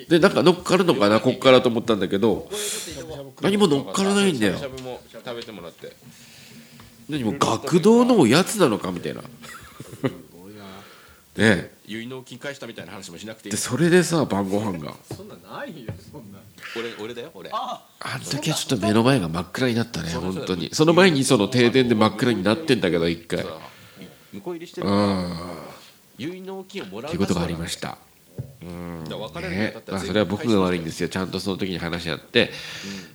[0.08, 2.48] でなんか乗っかるのかなこっからと思ったんだけど。
[3.42, 4.56] 何も乗っからないんだよ。
[4.56, 5.94] 食べてもらって。
[7.08, 9.20] 何も学童のおやつなのかみたいな。
[9.22, 9.26] ね。
[11.36, 13.52] え結納金返したみたいな話もしなくていい。
[13.52, 14.94] でそれでさ晩ご飯が。
[15.14, 16.38] そんなんないよそんな。
[16.76, 17.50] 俺俺だよ俺。
[17.52, 20.70] あの時はちょっと目の前が真っ暗になったね本当に。
[20.72, 23.44] その前にその停電で真っ暗になってんだけど一回。
[23.44, 23.58] さ
[24.36, 25.36] 向こう入りしてるうん
[26.18, 27.98] 結納金をもらうっていうことがありました
[28.62, 29.74] だから別れるんね。
[29.88, 31.08] まあ、それは僕が悪いんですよ。
[31.08, 32.50] ちゃんとその時に話し合って、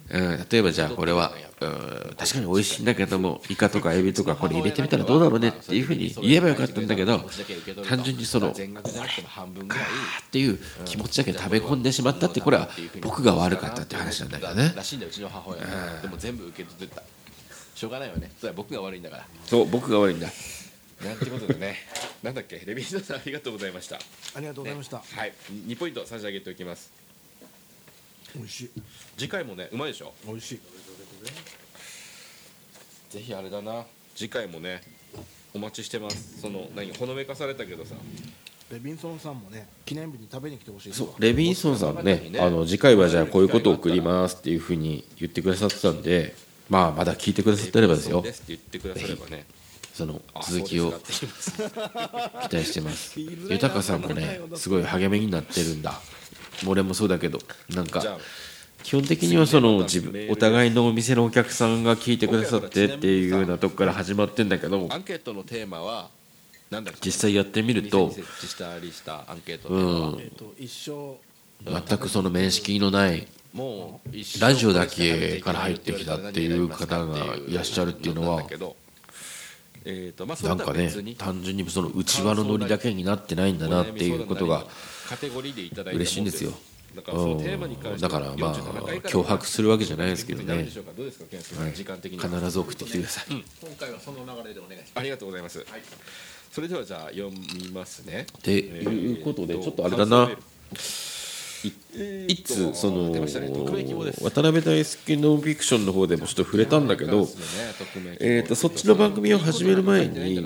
[0.10, 7.20] うん、例えばじゃあこれは、うん、確かに美味しいんだけどもイカとかエビとかこれ入れてみたらどうだろうねっていうふうに言えばよかったんだけど
[7.88, 9.88] 単純にその全額じゃなくても半分ぐらいっ
[10.30, 12.70] ていう気持ちだけ食べ込んでしまったってこれは
[13.02, 14.74] 僕が悪かったって話なんだけどね。
[14.76, 17.04] らしいんだようちの母親はでも全部受け取ってた。
[17.74, 18.32] しょうがないよね。
[18.38, 19.26] それは僕が悪いんだから。
[19.46, 20.28] そう僕が悪いんだ
[21.04, 21.78] なんてことでね。
[22.24, 22.62] なんだっけ？
[22.66, 23.98] レビンさんありがとうございました。
[23.98, 24.98] ありがとうございました。
[24.98, 25.34] はい。
[25.52, 26.92] 2ポイント差し上げておきます。
[28.36, 28.70] 美味しい。
[29.18, 30.14] 次回もねうまいでしょ？
[30.26, 30.60] 美味しい。
[33.10, 33.86] ぜひあれだな。
[34.16, 34.82] 次回もね
[35.54, 36.40] お待ちしてます。
[36.42, 36.94] その何？
[36.94, 37.96] ほのめかされたけどさ。
[38.72, 41.22] レビンソンさんもね記念日に食べに来てほしいそう。
[41.22, 42.32] レビンソンさんもね。
[42.40, 46.34] あの次回はじゃあこういうことを送りますっていうふうに言ってくださってたんで
[46.70, 48.20] まあまだ聞いてくださってればですよ。
[48.20, 49.46] って言ってくださればね
[49.94, 50.92] そのあ続きを。
[50.92, 51.26] 期
[52.56, 53.20] 待してます。
[53.20, 56.00] 豊さんもねすごい励みになってるんだ。
[56.68, 58.04] 俺もそうだけどなんか
[58.84, 66.10] 基本的にはその自分お互いのお店のお客さんが聞いてくださってっていうようなとこから始まってんだけどアンケートのテーマは
[67.04, 71.18] 実際やってみると店に設置したりしたアンケートテーマは、えっと一生
[71.64, 73.28] 全くその面識のない
[74.40, 78.44] ラジオだけから入ってきたっていう方がいらっしゃるっていうのは
[79.84, 84.66] えーとまあそなんかね単純にその内輪のノリだけになってないんだなっていうことが
[85.94, 86.52] 嬉しいんですよ。
[86.96, 90.46] だからまあ47回から脅迫するわけじゃないですけどね。
[90.46, 90.92] なるでしょうか。
[90.96, 91.74] どうですか健介さん。
[91.74, 92.28] 時間的には。
[92.28, 93.26] 必ず送ってきてください。
[93.30, 93.44] 今
[93.80, 94.92] 回はその流れでお願いします。
[94.96, 95.66] ありがとうございます、
[96.52, 98.28] それではじゃあ読みますね。
[98.38, 100.30] っていうことでちょっとあれだな
[101.64, 107.28] いつその渡辺大輔ノンフィクションの方でもちょっと触れたんだけど
[108.20, 110.42] えーとそっちの番組を始める前にう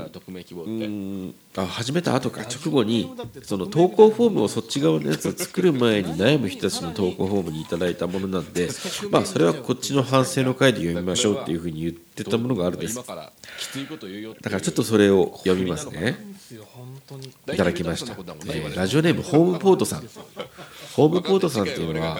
[0.69, 8.69] んあ始めた後か直後にその投稿フォームをそっち側のやつを作る前に悩む人たちの投稿フォームにいただいたものなんで
[9.09, 12.95] まあそれはこっちの反省の回で読みましょうっていうふうに言ってたものがあるんです。
[12.95, 13.31] だから
[14.61, 16.35] ちょっとそれを読みますね。
[17.53, 20.03] いただきました、えねーラジオネームホームポートさん
[20.95, 22.17] ホームポートさんっていうのは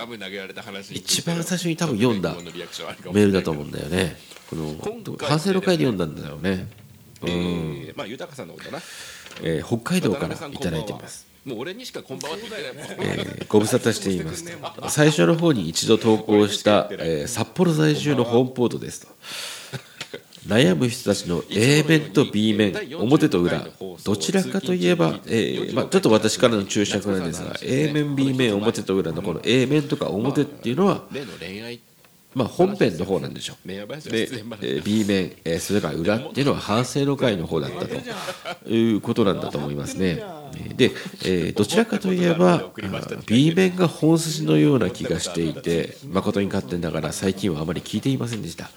[0.92, 4.18] 一番最初に多分読んだメールだと思うんだよね。
[4.50, 4.76] この
[5.20, 6.68] 反省の回で読んだんだよね、
[7.24, 8.84] えーまあ豊さんのことだな。
[9.42, 11.26] えー北海道から渡辺さんいただいてます。
[11.46, 14.90] もう俺にしかこんばんはって言ってないえーご無沙汰していますと。
[14.90, 19.08] 最初の方に一度投稿した、えー札幌在住のホームポートですと
[20.48, 23.68] 悩む人たちの A 面と B 面表と裏
[24.04, 31.04] どちらかといえば、えーまあ、ちょっと私からの注釈なんですが A 面 B 面表と裏のこの A 面とか表っていうのは
[32.36, 34.28] まあ本編の方なんでしょうで
[34.62, 40.22] え B 面、えそれから裏っていうのは反省の会の方だったということなんだと思いますね。
[40.76, 40.92] で、
[41.54, 42.72] どちらかといえば
[43.26, 48.70] B 面が本筋のような気がしていて誠に勝手ながら最近はあまり聞いていませんでした。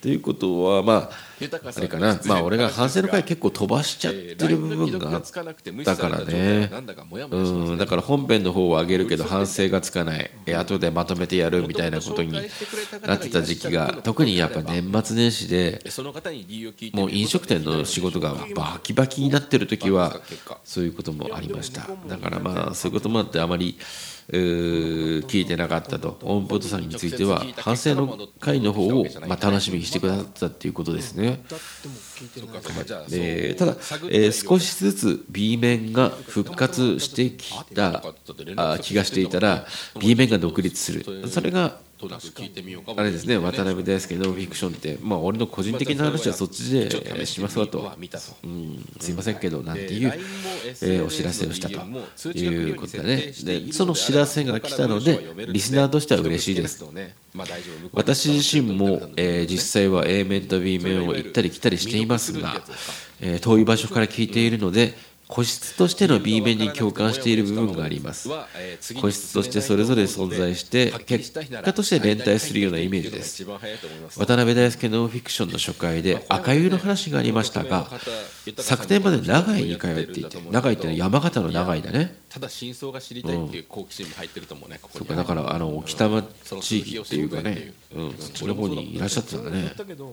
[0.00, 2.20] ということはまああれかな。
[2.26, 6.70] まあ俺が反省の会結構飛ばしちゃってる部分があったからね。
[6.72, 7.78] うん。
[7.78, 10.30] だから本編の方を上げるけど反省がつかない。
[10.46, 12.40] え後でまとめてやるみたいなことにな
[13.14, 15.82] ってた時期が特にやっぱ年末年始で
[16.92, 20.20] もう飲食店の仕事がバキバキになってる時は
[20.64, 21.88] そういうこともありました。
[22.08, 23.78] だからまあそういうこともあってあまり
[24.30, 26.18] 聞いてなかったと。
[26.22, 31.40] オンポートさんについては反省の会の方をまあ楽しみにしてくださったっていうことですね。
[31.48, 33.72] だっても聞いてないそうかじゃあでただ、
[34.10, 38.02] えー少しずつ B 面が復活してきた
[38.56, 39.66] あ気がしていたら
[39.98, 41.28] B 面が独立する。
[41.28, 43.00] それがとなく聞いてみようかも。
[43.00, 47.92] あれですね渡辺大輔ノンフィクションってまあ俺の個人的な話はそっちでえーしますわと。
[47.98, 48.34] 見たと。
[48.44, 50.12] うんすいませんけどなんていう、
[50.82, 51.74] えーお知らせをしたと。
[52.38, 53.32] いうことだね。
[53.44, 56.84] でその知らせが来たのでリスナーとしては嬉しいです。
[57.92, 62.62] 私自身も、えー実際は A 面と B 面を行ったり来たりしていますが、
[63.20, 64.94] えー遠い場所から聞いているので
[65.28, 68.28] 個室としての B 面に共感している部分があります。
[69.00, 73.44] 個室としてそれぞれ存在して結果として連帯するようなイメージです。
[74.16, 77.90] 渡辺大輔ノンフィクションの初回で赤湯の話がありましたが
[78.58, 82.16] 昨年まで長井に通っていて長井ってのは山形の長井だね。
[82.30, 86.26] ただ真相が知りたいっていう好奇心も入ってると思うねここにそうかだからあの北町
[86.60, 89.72] 地域っていうかね、うん、そっちの方にいらっしゃってたんだね。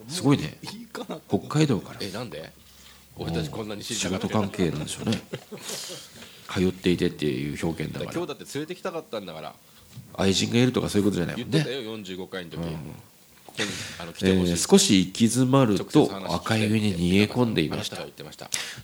[0.10, 0.58] すごいね。
[1.30, 2.00] 北海道から。
[2.02, 2.52] えなんで？
[3.18, 5.22] 俺たちこんなに仕事関係なんでしょうね。
[6.52, 8.12] 通っていてっていう表現だから。
[8.12, 9.56] 今日だって連れてきたかったんだから。
[10.14, 12.58] 愛人がいるとかそういうことじゃないもんね、言ってたよ45回の時。
[12.58, 17.98] ここにあの来えー少し行き詰まると赤湯に逃げ込んでいました。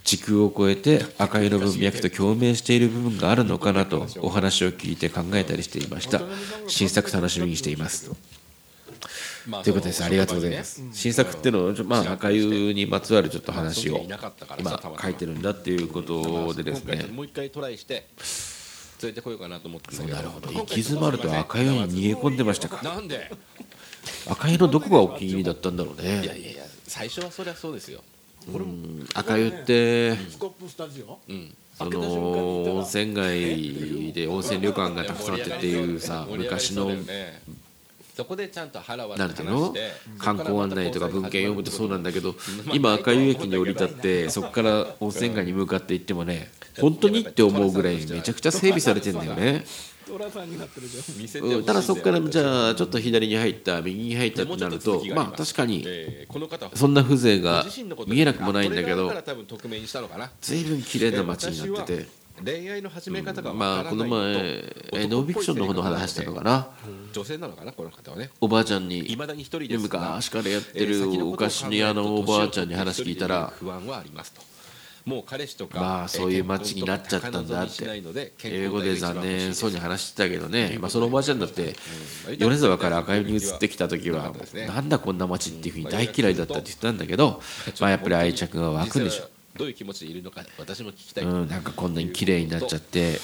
[0.03, 6.21] 時空を超えて 赤湯の文脈と共鳴している部分があるのかなと お話を聞いて考えたりしていました。
[6.67, 8.11] 新作楽しみにしています
[9.47, 10.03] まあということです。
[10.03, 10.81] ありがとうございます。
[10.93, 17.05] 新作っていうのをまあ赤湯にまつわるちょっと話をいなかったから今書いてるんだっていうことでですね。
[17.11, 18.07] もう一回トライして
[19.01, 20.51] 連れてこようかなと思ってなるほど。
[20.51, 22.81] 行き詰まると赤湯に逃げ込んでましたか。
[22.83, 23.31] なんで
[24.29, 28.01] 赤湯のどこがお気に入りだったんだろういやねいやいや最初はそりゃそうですよ。
[28.47, 29.07] うん。
[29.13, 31.19] 赤湯ってスコップスタジオ？
[31.27, 31.55] うん。
[31.77, 36.91] その温泉街で温泉旅館がたくさんあってっていうさ昔の
[38.15, 42.35] そこでちゃんと腹割ってなんていうの話して観光案内とか文献読むとそうなんだけど
[42.73, 49.65] 今赤湯駅に降り立ってそこから温泉街に向かって行ってもね本当にって思うぐらいめちゃくちゃ整備されてんだよね。
[51.65, 55.85] ただそこからじゃあちょっと左に入った右に入ったってなるとまあ確かに
[56.73, 57.65] そんな風情が
[58.07, 59.09] 見えなくもないんだけど
[60.41, 64.19] 随分綺麗な街になってて恋愛の始め方がわまあこの前
[64.93, 66.67] えノンフィクションの方の話したのかな？
[67.13, 68.29] 女性なのかなこの方はね。
[68.39, 74.41] おばあちゃんにいまだに一人で昔からやってるお菓子屋のおばあちゃんに話聞いたら不安はありますと。
[75.03, 78.01] もう彼氏とかまあそういう街になっちゃったんだって
[78.43, 81.75] 英語で残念そうに話してたけどね、まあ、そのおばあちゃんだって
[82.37, 84.31] 米沢から赤湯に移ってきた時は
[84.67, 87.41] なんだこんな街っていうふうに大嫌いだったって言ってたんだけど、
[87.79, 89.23] まあ、やっぱり愛着が湧くんでしょ
[89.61, 93.19] どういう気持ちでいるのか私も聞きたい、うん、なんかこんなに綺麗になっちゃって。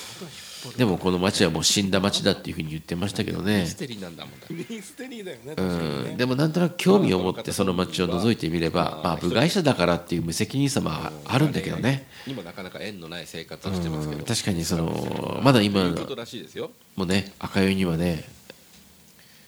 [0.76, 3.62] でもこの街はもう死んだ街だっていうふうに言ってましたけどね。
[3.62, 16.72] ミステリーなんだもんだミステリーだよねうん、でもなんとなく興味を持ってその街を覗いてみれば、まあ、部外者だからっていう無責任さもあるんだけどね、にもなかなか縁のない生活をしてますけど、うん確かにそのまだ今いうことらしいですよ。
[16.96, 18.26] もね赤湯にはね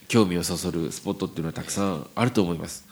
[0.07, 2.87] 興味をそそるスポットっていうのはたくさんあると思います、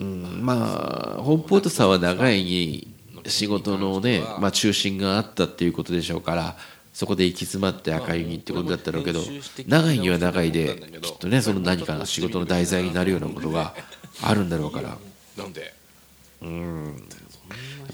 [0.00, 2.94] うん、まあ本ポートさんは長いに
[3.26, 6.56] 仕事のね、まあ、中心があったっていうことでしょうから
[6.92, 9.20] そこで行き詰まって赤湯にってことだったろうけど
[9.66, 13.74] 長いには長いできっとねその何かの仕事の題材になるようなことが
[14.22, 14.88] あるんだろうから。
[14.88, 14.98] やっ
[15.42, 15.52] なん。
[15.52, 15.74] で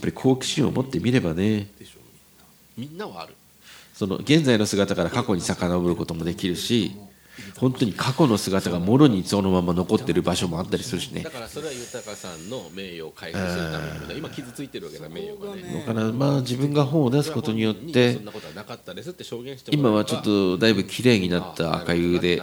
[0.04, 1.68] ぱり好奇心を持ってみればね。
[2.76, 3.34] みんなはある。
[3.94, 6.96] その現在の姿から過去に遡ることもできるし
[7.58, 11.22] 本当に過去の姿がもろにそのまま残ってる場所もあったりするしね。
[11.22, 15.84] だからそれは豊さんの名誉を回復するために今傷ついてるわけだ名誉がね。
[15.86, 22.42] だからまあ自分が本を出すことによってそんなことはなかったですって証言してもらえば今はちょっとだいぶ綺麗になった赤湯で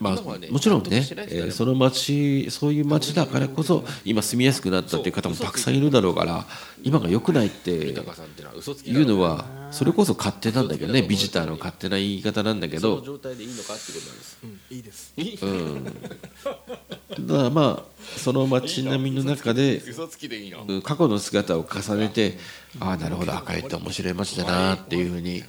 [0.00, 0.16] まあ
[0.50, 0.96] もちろんね
[1.28, 6.44] えーその町そういう町だからこそ今住みやすくなったっていう方もたくさんいるだろうから
[6.82, 9.44] 今が良くないって豊さんっていうのは嘘つきだいうのは
[9.76, 14.38] それこそ勝手なんだけどねビジターの勝手な言い方なんでけそのど状態でいいのかってことです。
[14.42, 15.12] うんいいです。
[15.16, 15.84] いいうん。
[15.84, 15.90] だ
[17.36, 20.64] からまあその街並みの中で嘘つきでいいの？
[20.66, 22.38] うん過去の姿を重ねて
[22.80, 25.42] ああなるほど赤いって面白い街だなっていうふうに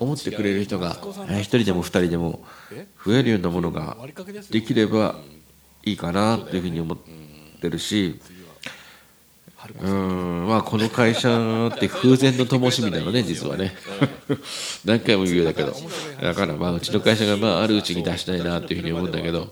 [0.00, 0.96] 思ってくれる人が
[1.28, 2.42] えー一人でも二人でも
[3.06, 3.96] 増えるようなものが
[4.50, 5.16] できれば
[5.84, 6.98] いいかなっていうふうに思っ
[7.60, 8.20] てるし
[9.80, 10.46] うん。
[10.48, 13.74] まあこの会社って風前の灯火なのね実はね。
[14.84, 15.74] 何回も言うようだけど。
[16.20, 19.50] だからまあうちの会社がまああるうちに出したいなっていうふうに思うんだけど。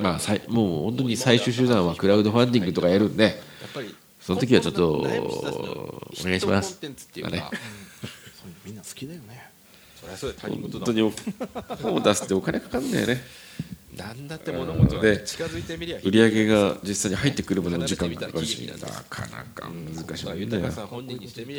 [0.00, 3.24] まあさいもう本当に最終手段はクラウドファンディングとかやるんで。
[3.24, 3.34] やっ
[3.72, 5.02] ぱりその時はちょっとお
[6.24, 6.72] 願いします。
[6.72, 7.50] コンテンツっていうか
[8.64, 9.54] みんな好きだよね。
[10.40, 11.12] 本当に
[11.82, 13.22] 本を出すってお金かかるんだよね
[13.96, 18.74] なんだって物事はで近づいてみりゃ売り上げが実際に入ってくるまでの時間がかかるしな
[19.04, 20.72] かなか難しいんだよ。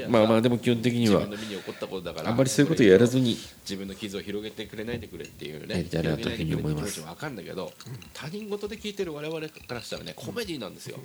[0.10, 7.02] まあまあでも基本的にはあんまりそういうことやらずに自分の傷を広げてくれないでくれっていうねやりたいなというふうに思います。
[7.02, 7.72] 分かるんだけど
[8.14, 10.98] 他人事で聞いてる我々からしたらねコメディなんですよ。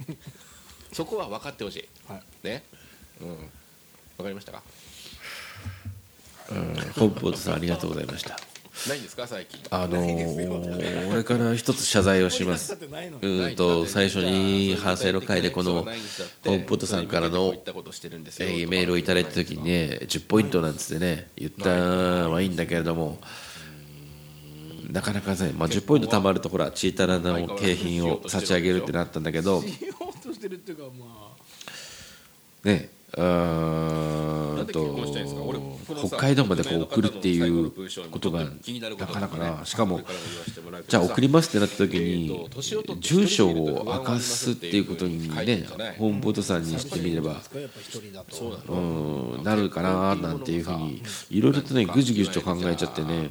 [0.92, 1.88] そこは分かってほしい。
[2.08, 2.22] はい。
[2.46, 2.64] ね。
[3.20, 3.36] うん。
[4.16, 4.62] 分かりましたか？
[6.50, 6.74] うん。
[6.96, 8.49] ポンポートさんありがとうございました
[8.88, 9.60] ないんですか最近。
[9.70, 12.72] あのー俺から一つ謝罪をします。
[12.72, 15.86] うーんと最初に反省の会でこの
[16.42, 23.18] ポンポットさんからのメールをいただいた時にね10ポイントなんつってね言ったはいいんだけれども
[24.90, 29.62] なかなかね、まあ、10ポイント貯まるとほらチータラの景品を差し上げるってなったんだけど。
[32.64, 35.42] ねあーなんで結婚したいんですか？
[35.42, 37.72] 俺このさ北海道までこう送るっていう
[38.10, 39.64] ことがなかなかな。
[39.64, 40.00] しかも
[40.88, 42.48] じゃあ送りますってなった時に
[43.00, 45.66] 住所を明かすっていうことにね
[45.98, 47.40] ホームポートさんにしてみれば
[48.68, 48.76] う
[49.40, 53.30] んなるかななんていうふうにいろいろとねぐじぐじと考えちゃってね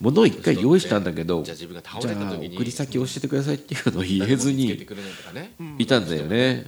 [0.00, 4.86] 物を一回用意したんだけどじじゃあ送り先教えてくださいっていうのを言えずに
[5.78, 6.66] いたんだよね。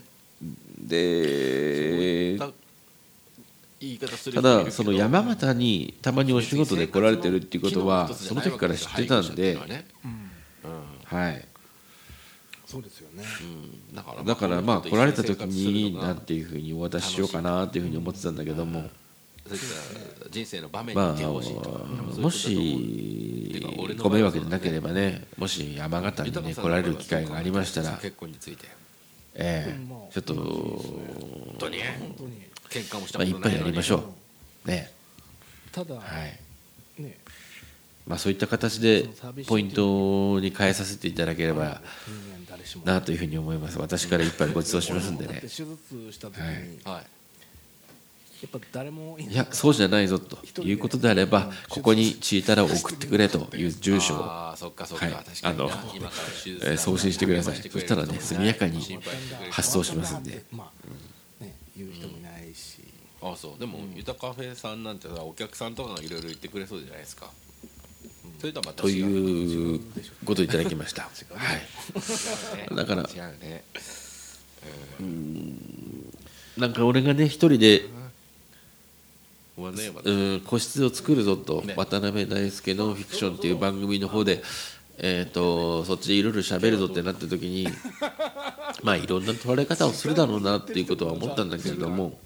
[0.78, 2.38] で
[4.34, 9.58] ただその山形にたまにお仕事で来られてるっていうことはその時から知ってたんで。
[11.04, 11.48] はい。
[12.66, 13.24] そうですよね。
[13.40, 13.96] うん。
[13.96, 18.90] だからだからまあ来られた時になんていうふうにお渡ししようかなっていうふうに思ってたんだけども。
[20.30, 23.60] 人生の場面まに来てほしいとあもし
[23.98, 27.96] ご迷惑でなければねもし山形にね来られる機会がありましたら。
[27.96, 28.66] 結婚について。
[29.34, 30.12] ええ。
[30.12, 31.78] ちょっと本当に。
[31.78, 34.04] 本当に喧嘩もしたまあいっぱいやりましょ
[34.64, 34.68] う。
[34.68, 34.90] ね。
[35.72, 37.02] ただはい。
[37.02, 37.18] ね。
[38.06, 39.08] まあそういった形で
[39.46, 41.80] ポイントに変えさせていただければ
[42.84, 43.78] なというふうに思います。
[43.78, 45.40] 私から一杯ご馳走しますんでね。
[45.42, 45.66] 手術
[46.12, 46.56] した時にはい。
[46.84, 47.06] はい。
[48.42, 49.34] やっぱ誰もいい。
[49.34, 54.24] やそうじゃないぞということであればここにチータラを送ってくれという住所を。
[54.24, 55.06] ああそっかそっか。
[55.06, 55.14] はい。
[55.42, 55.70] あの
[56.78, 57.56] 送信してください。
[57.56, 58.80] そしたらね速やかに
[59.50, 60.44] 発送しますんで。
[60.50, 60.70] ま
[61.40, 62.19] あね言う人もい
[62.50, 62.78] ないし。
[63.22, 63.60] あそう。
[63.60, 67.30] でもゆたカフェさんなんてさお客さんとかがいろいろ言ってくれそうじゃないですか。
[68.40, 69.80] それとはまたと違ういう
[70.24, 71.02] ことをいただきました。
[71.34, 71.54] は
[72.70, 72.74] い。
[72.74, 73.02] だから。
[73.02, 73.64] 違うね。
[76.56, 77.84] なんか俺がね一人で
[79.56, 81.74] うん個室を作るぞとね。
[81.76, 84.42] 渡辺大輔のフィクションっていう番組の方で
[85.02, 87.66] えー、とそっちでいろいろ喋るぞってなった時に
[88.84, 92.18] まあいろんな捉え方をするだろうなっていうことは思ったんだけれども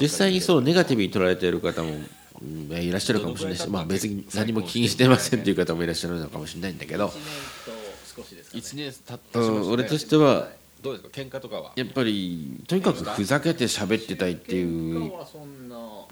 [0.00, 2.06] 実際にそうネガティブに捉えている方も、うん
[2.72, 3.58] いらっしゃるかもしれない。
[3.58, 7.12] し、まあ、別に何も気にしてませんっていう方もいらっしゃるのかもしれないんだけど、
[8.54, 10.48] 一年経っうん、た俺としては
[10.82, 11.20] どうですか？
[11.20, 11.72] 喧嘩とかは？
[11.76, 14.62] やっぱりとにかくふざけて喋ってたいってい
[15.06, 15.12] う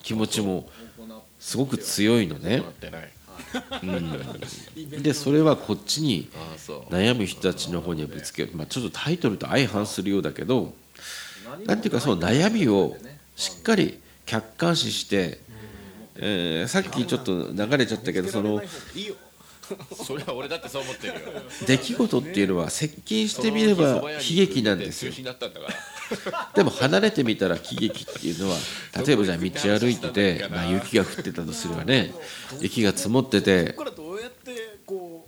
[0.02, 0.68] 気持ちも
[1.40, 2.62] すごく強いのね
[3.82, 6.28] うん、でそれはこっちに
[6.90, 10.74] 悩む人たちの方にぶつける、まあ、ちょっとタイトルと相反するようだけど
[11.66, 12.96] なんていうかその悩みを
[13.36, 15.40] しっかり客観視して、
[16.16, 18.60] えーさっきちょっと流れちゃったけどその
[20.04, 21.20] それは俺だってそう思ってるよ。
[21.66, 25.12] 出来事っていうのは接近してみれば悲劇なんですよ。
[26.54, 28.56] でも離れてみたら喜劇っていうのは
[29.06, 32.14] 例えばじゃあ道歩いてて、まあ、雪が降ってたとすればね
[32.60, 33.76] 雪が積もってて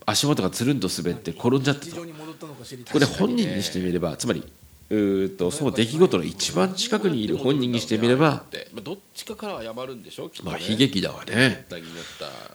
[0.06, 1.84] 足元がつるんと滑って転んじゃった。
[1.84, 4.42] と地上に戻ったこれ本人にしてみればつまり
[4.90, 10.50] うとその出来事の一番近くにいる本人にしてみればでまあどっちかから謝るんでしょきっとね。
[10.50, 11.66] まあ悲劇だわね、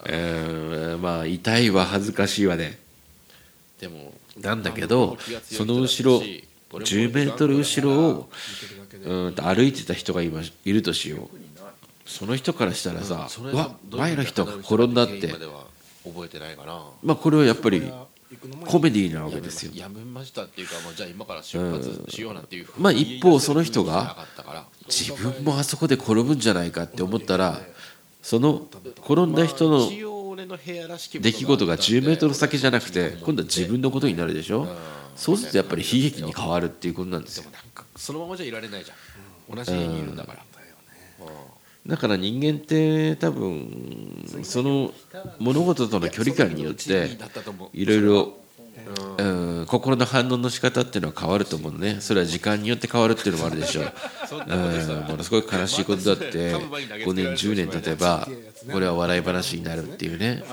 [0.05, 2.77] えーまあ痛いは恥ずかしいわね。
[3.79, 6.21] でもなんだけどその後ろ
[6.71, 8.29] 10メートル後ろを
[9.03, 11.37] うーんと歩いてた人がいまいるとしよう。
[12.05, 15.33] その人からしたらさ「うわ前の人が転んだ」って。
[16.05, 16.85] 覚えてないかな。
[17.01, 17.81] まあこれはやっぱり
[18.65, 19.71] コメディなわけですよ。
[19.75, 24.17] やめましたっていうかもうじゃあ今から出発しようなんていうまあ一方その人が
[24.87, 27.59] 自分もあそこで転ぶんじゃないかって思ったら
[28.21, 28.67] その
[29.05, 33.19] 転んだ人の出来事が10メートル先じゃなくてうん。
[33.21, 34.67] 今度は自分のことになるでしょ？
[35.15, 37.45] そうするとやっぱり悲劇に変わるっていうことなんですよ。
[37.95, 38.93] そのままじゃいられないじゃ
[39.53, 39.55] ん。
[39.55, 40.43] 同じ家にいるんだから
[41.87, 44.91] だから人間って多分その
[45.39, 47.09] 物事との距離感によって
[47.73, 48.33] いろいろ
[49.17, 49.65] うん。
[49.67, 51.97] 心の反応の仕方っていうのは変わると思うのね。
[52.01, 53.85] それは時間によって変わるっていうのもあるでしょう。
[54.47, 58.27] うんものすごい悲しいことだって5年10年経てば
[58.71, 60.43] これは笑い話になるっていうね。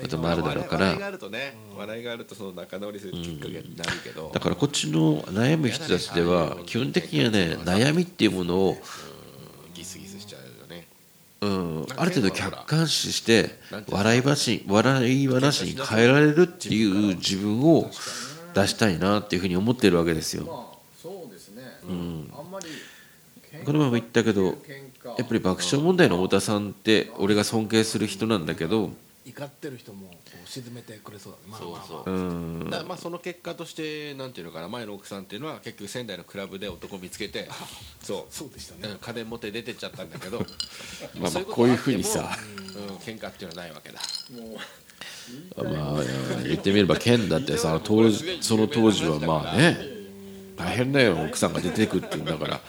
[0.00, 4.30] こともあるだろうか笑いがらあるとね笑いがあるとその仲直りするきっかけになるけど。
[4.32, 8.76] だからこっちの悩む人たちでは基本的にはね悩みっていうものを
[9.74, 10.86] ギスギスしちゃうよね
[11.42, 13.50] うん、ある程度客観視して
[13.88, 17.90] 笑い話笑い話に変えられるっていう自分を
[18.54, 20.76] 出したいなっていうふうに思ってるわけですよ。
[21.88, 22.30] うん。
[22.50, 22.66] まり
[23.64, 24.54] この前も言ったけどやっ
[25.26, 28.90] ぱり爆笑問題の太田さんって俺が尊敬する人なんだけど
[29.24, 30.14] 怒ってる人もこ
[30.44, 31.44] う沈めてくれそうだね。
[31.50, 32.10] まあそか
[32.78, 37.48] らまあその結果としてなんていうのかな前の奥さんっていうのは結局仙台のクラブで男見つけて
[38.02, 38.34] そう。
[38.34, 38.92] そうでしたね。
[38.92, 42.38] うん金持って出てっちゃったんだけど まあまあそこういうふうにさあっ
[42.72, 44.00] てもうん喧嘩っていうのはないわけだ。
[44.30, 44.58] も
[45.58, 46.04] うまあ
[46.44, 49.78] 言ってみれば剣だってさ当時その当時はまあね
[50.56, 52.60] 大変だよ奥さんが出てくっていうんだから。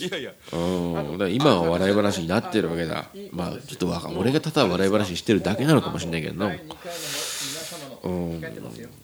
[0.00, 0.32] いやいや。
[0.52, 3.06] うん、だ今は笑い話になってるわけだ。
[3.32, 6.48] まあちょっとわか俺がただ笑い話してるだけなのかもしれないけどな。
[6.48, 8.44] 第2回の皆様のうん。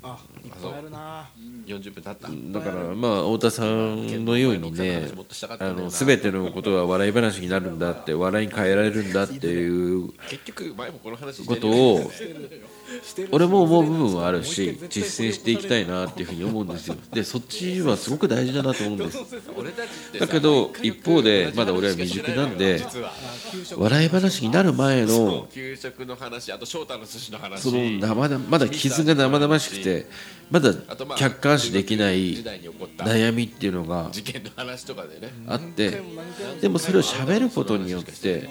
[0.02, 1.28] あいっぱいあるな
[1.66, 2.28] 40分経った。
[2.58, 5.08] だからまあ太田さんのようにね
[5.58, 12.10] あの全てのことは笑い話になるんだって笑いに変えられるんだっていう結局前もこの話してることを
[13.30, 16.96] 俺も思う部分はあるし実践していきたいなっていうふうに思うんですよ。
[17.12, 19.18] でそっちはすごく大事だなと思うんです。
[20.18, 22.82] だけど一方でまだ俺は未熟なんで
[23.76, 27.62] 笑い話になる前の給食の話あと翔太の寿司の話。
[27.62, 30.06] その生々まだ傷が生々しくて
[30.50, 30.74] まだ
[31.16, 32.42] 客観視できない
[32.98, 34.10] 悩みっていうのが
[35.46, 36.02] あって
[36.60, 38.48] でもそれを喋ることによって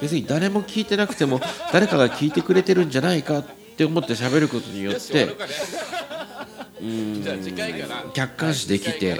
[0.00, 1.40] 別に誰も聞いてなくても
[1.72, 3.44] 誰かが聞いてくれてるんじゃないかっ
[3.76, 5.00] て思って喋ることによって
[7.20, 8.04] じゃあ次回から。
[8.12, 9.18] 客観視できて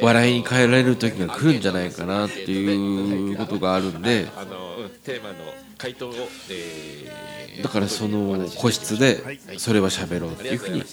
[0.00, 4.28] 笑いに変えられる時が来るんじゃないかなっていうことがあるんで。
[4.36, 5.36] あのうんテーマの
[5.78, 6.14] 回答を
[6.50, 10.84] えーだからその個室でそれは喋ろうっていうふうに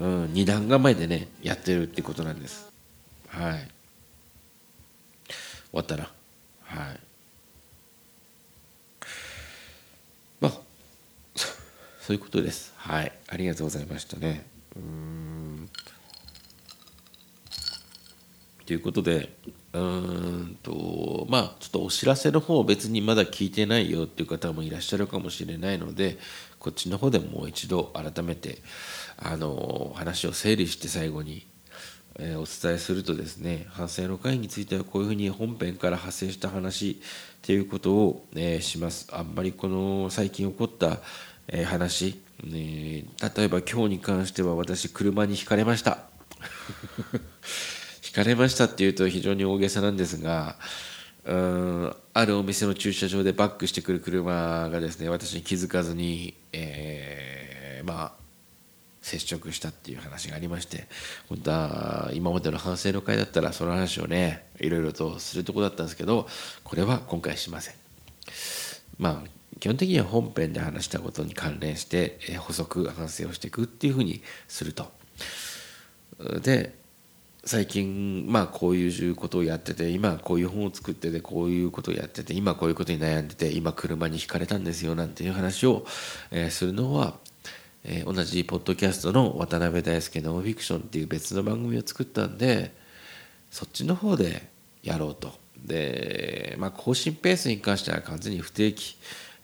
[0.00, 2.68] うん、二段構えでねやってるってことなんです。
[3.28, 3.68] はい。
[5.28, 5.34] 終
[5.72, 6.10] わったな。
[6.62, 7.00] はい
[10.40, 10.52] まあ
[11.34, 11.48] そ
[12.08, 12.72] そういうことです。
[12.78, 13.12] はい。
[13.28, 14.46] ありがとうございましたね。
[14.74, 15.68] うん。
[18.64, 19.36] ということで
[19.74, 26.16] うんとまあちょっとお知らせの方別にまだ聞いてないよっていう方もいらっしゃるかもしれないので
[26.58, 28.62] こっちの方でもう一度改めて
[29.18, 31.46] あの話を整理して最後に、
[32.18, 37.02] えーお伝えするとですね反省の会についてはこういうふうに本編から派生した話
[37.38, 39.08] っていうことを、えーします。
[39.12, 40.98] あんまりこの最近起こった、
[41.48, 43.04] えー話、ね、
[43.36, 46.04] 例えば今日に関しては私車にひかれました。
[48.06, 50.56] 引かれましたっていうと非常に大げさなんですが
[51.24, 58.12] うんあるお店の駐車場でバックしてくる車がですね私に気づかずに、えーまあ
[59.00, 60.86] 接触したっていう話がありまして
[61.30, 66.28] 本当は今までの反省の会だったらその話をねいろいろとするとこだったんですけど
[66.62, 67.74] これは今回しません。
[68.98, 74.90] まあ基本的には本編で話したことに関連して、え補足反省をしていくっていうふうにすると。
[76.40, 76.76] で
[77.44, 85.86] 最近まあこういうことをやってて今こういう本を作っててこういうことをやってて今こういうことに悩んでて今車にひかれたんですよなんていう話を、
[86.30, 87.14] えするのは、
[87.84, 92.74] え同じポッドキャストの渡辺大輔ノンフィクションっていう別の番組を作ったんで
[93.50, 94.48] そっちの方で
[94.82, 95.32] やろうと。
[95.64, 98.96] で、まあ、更新ペースに関しては完全に不定期、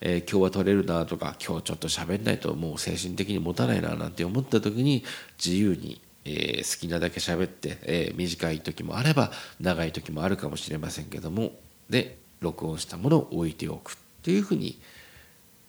[0.07, 5.03] えー今日は取れるなとか今日ちょっと喋んないともう精神的に持たないななんて思った時に
[5.43, 11.53] 自由に、えー好きなだけ喋って、えー短い時もあれば長い時もあるかもしれませんけども
[11.89, 14.79] で録音したものを置いておくっていうふうに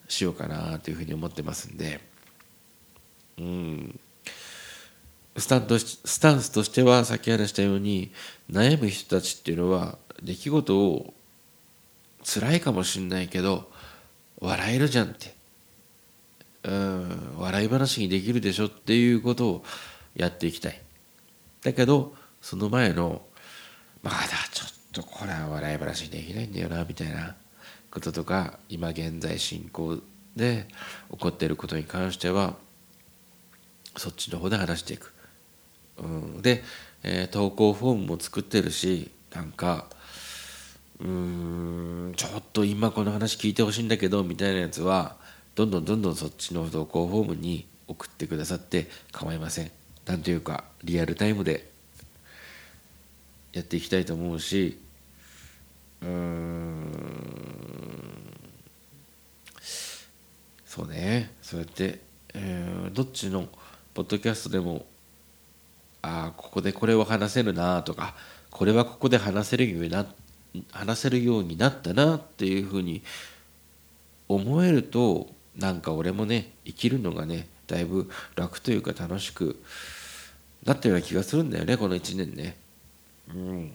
[0.06, 2.00] しようかなというふうに思ってますんで。
[3.38, 4.00] うん。
[5.38, 8.10] スタンとしスタンスとしてはさっき話したように
[8.50, 11.12] 悩む人たちっていうのは出来事を
[12.24, 13.70] 辛いかもしれないけど
[14.40, 15.34] 笑えるじゃんって。
[16.64, 19.64] うん笑い話にできるでしょっていうことを
[20.16, 20.80] やっていきたい。
[21.62, 23.22] だけどその前の
[24.02, 24.18] まだ
[24.52, 27.36] ちょっとこれは笑い話にできないんだよなみたいな。
[27.96, 30.00] こととか今現在進行
[30.36, 30.66] で
[31.12, 32.56] 起こっていることに関しては
[33.96, 35.14] そっちの方で話していく、
[35.96, 36.62] うん、で、
[37.02, 39.86] えー投稿フォームも作ってるしなんか
[41.00, 45.16] うんちょっと今この話聞いてほしいんだけどみたいなやつは
[45.54, 49.70] どんどんどんどんそっちの投稿フォームに送ってくださって構いません。
[50.06, 51.70] なんというかリアルタイムで
[53.52, 54.78] やっていきたいと思うし
[56.02, 56.92] うん
[60.64, 61.32] そうね。
[61.42, 62.00] そうやって、
[62.34, 63.48] えーどっちの
[63.94, 64.86] ポッドキャストでも
[66.02, 68.14] ああここでこれを話せるなとか
[68.50, 70.06] これはここで話せるようにな
[70.72, 73.02] 話せるようになったなっていうふうに
[74.28, 79.60] 思えるとなんか俺もね生きるのがねだいぶ楽というか楽しく
[80.64, 82.56] なったような気がするんだよねこの1年ね。
[83.28, 83.72] うん、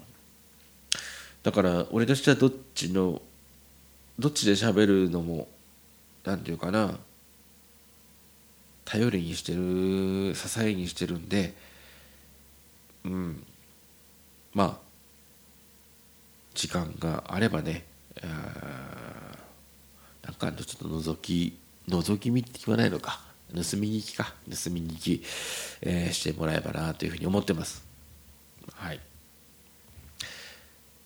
[1.44, 3.22] だから俺としてはどっちの
[4.18, 5.48] どっちで喋るのも
[6.24, 6.98] なんていうかな
[8.86, 11.54] 頼りにしてる支えにしてるんで
[13.04, 13.44] うん
[14.54, 14.91] まあ
[16.54, 17.86] 時間があればね
[20.24, 21.58] なんかちょっと覗き
[21.90, 23.20] 覗き見って言わないのか。
[23.54, 24.34] 盗み聞きか。
[24.46, 25.24] 盗み聞き、
[25.82, 27.84] えーしてもらえばなというふうに思ってます。
[28.74, 29.00] はい。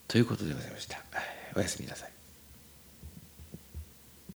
[0.06, 1.02] ということでございました。
[1.56, 2.15] おやすみなさい。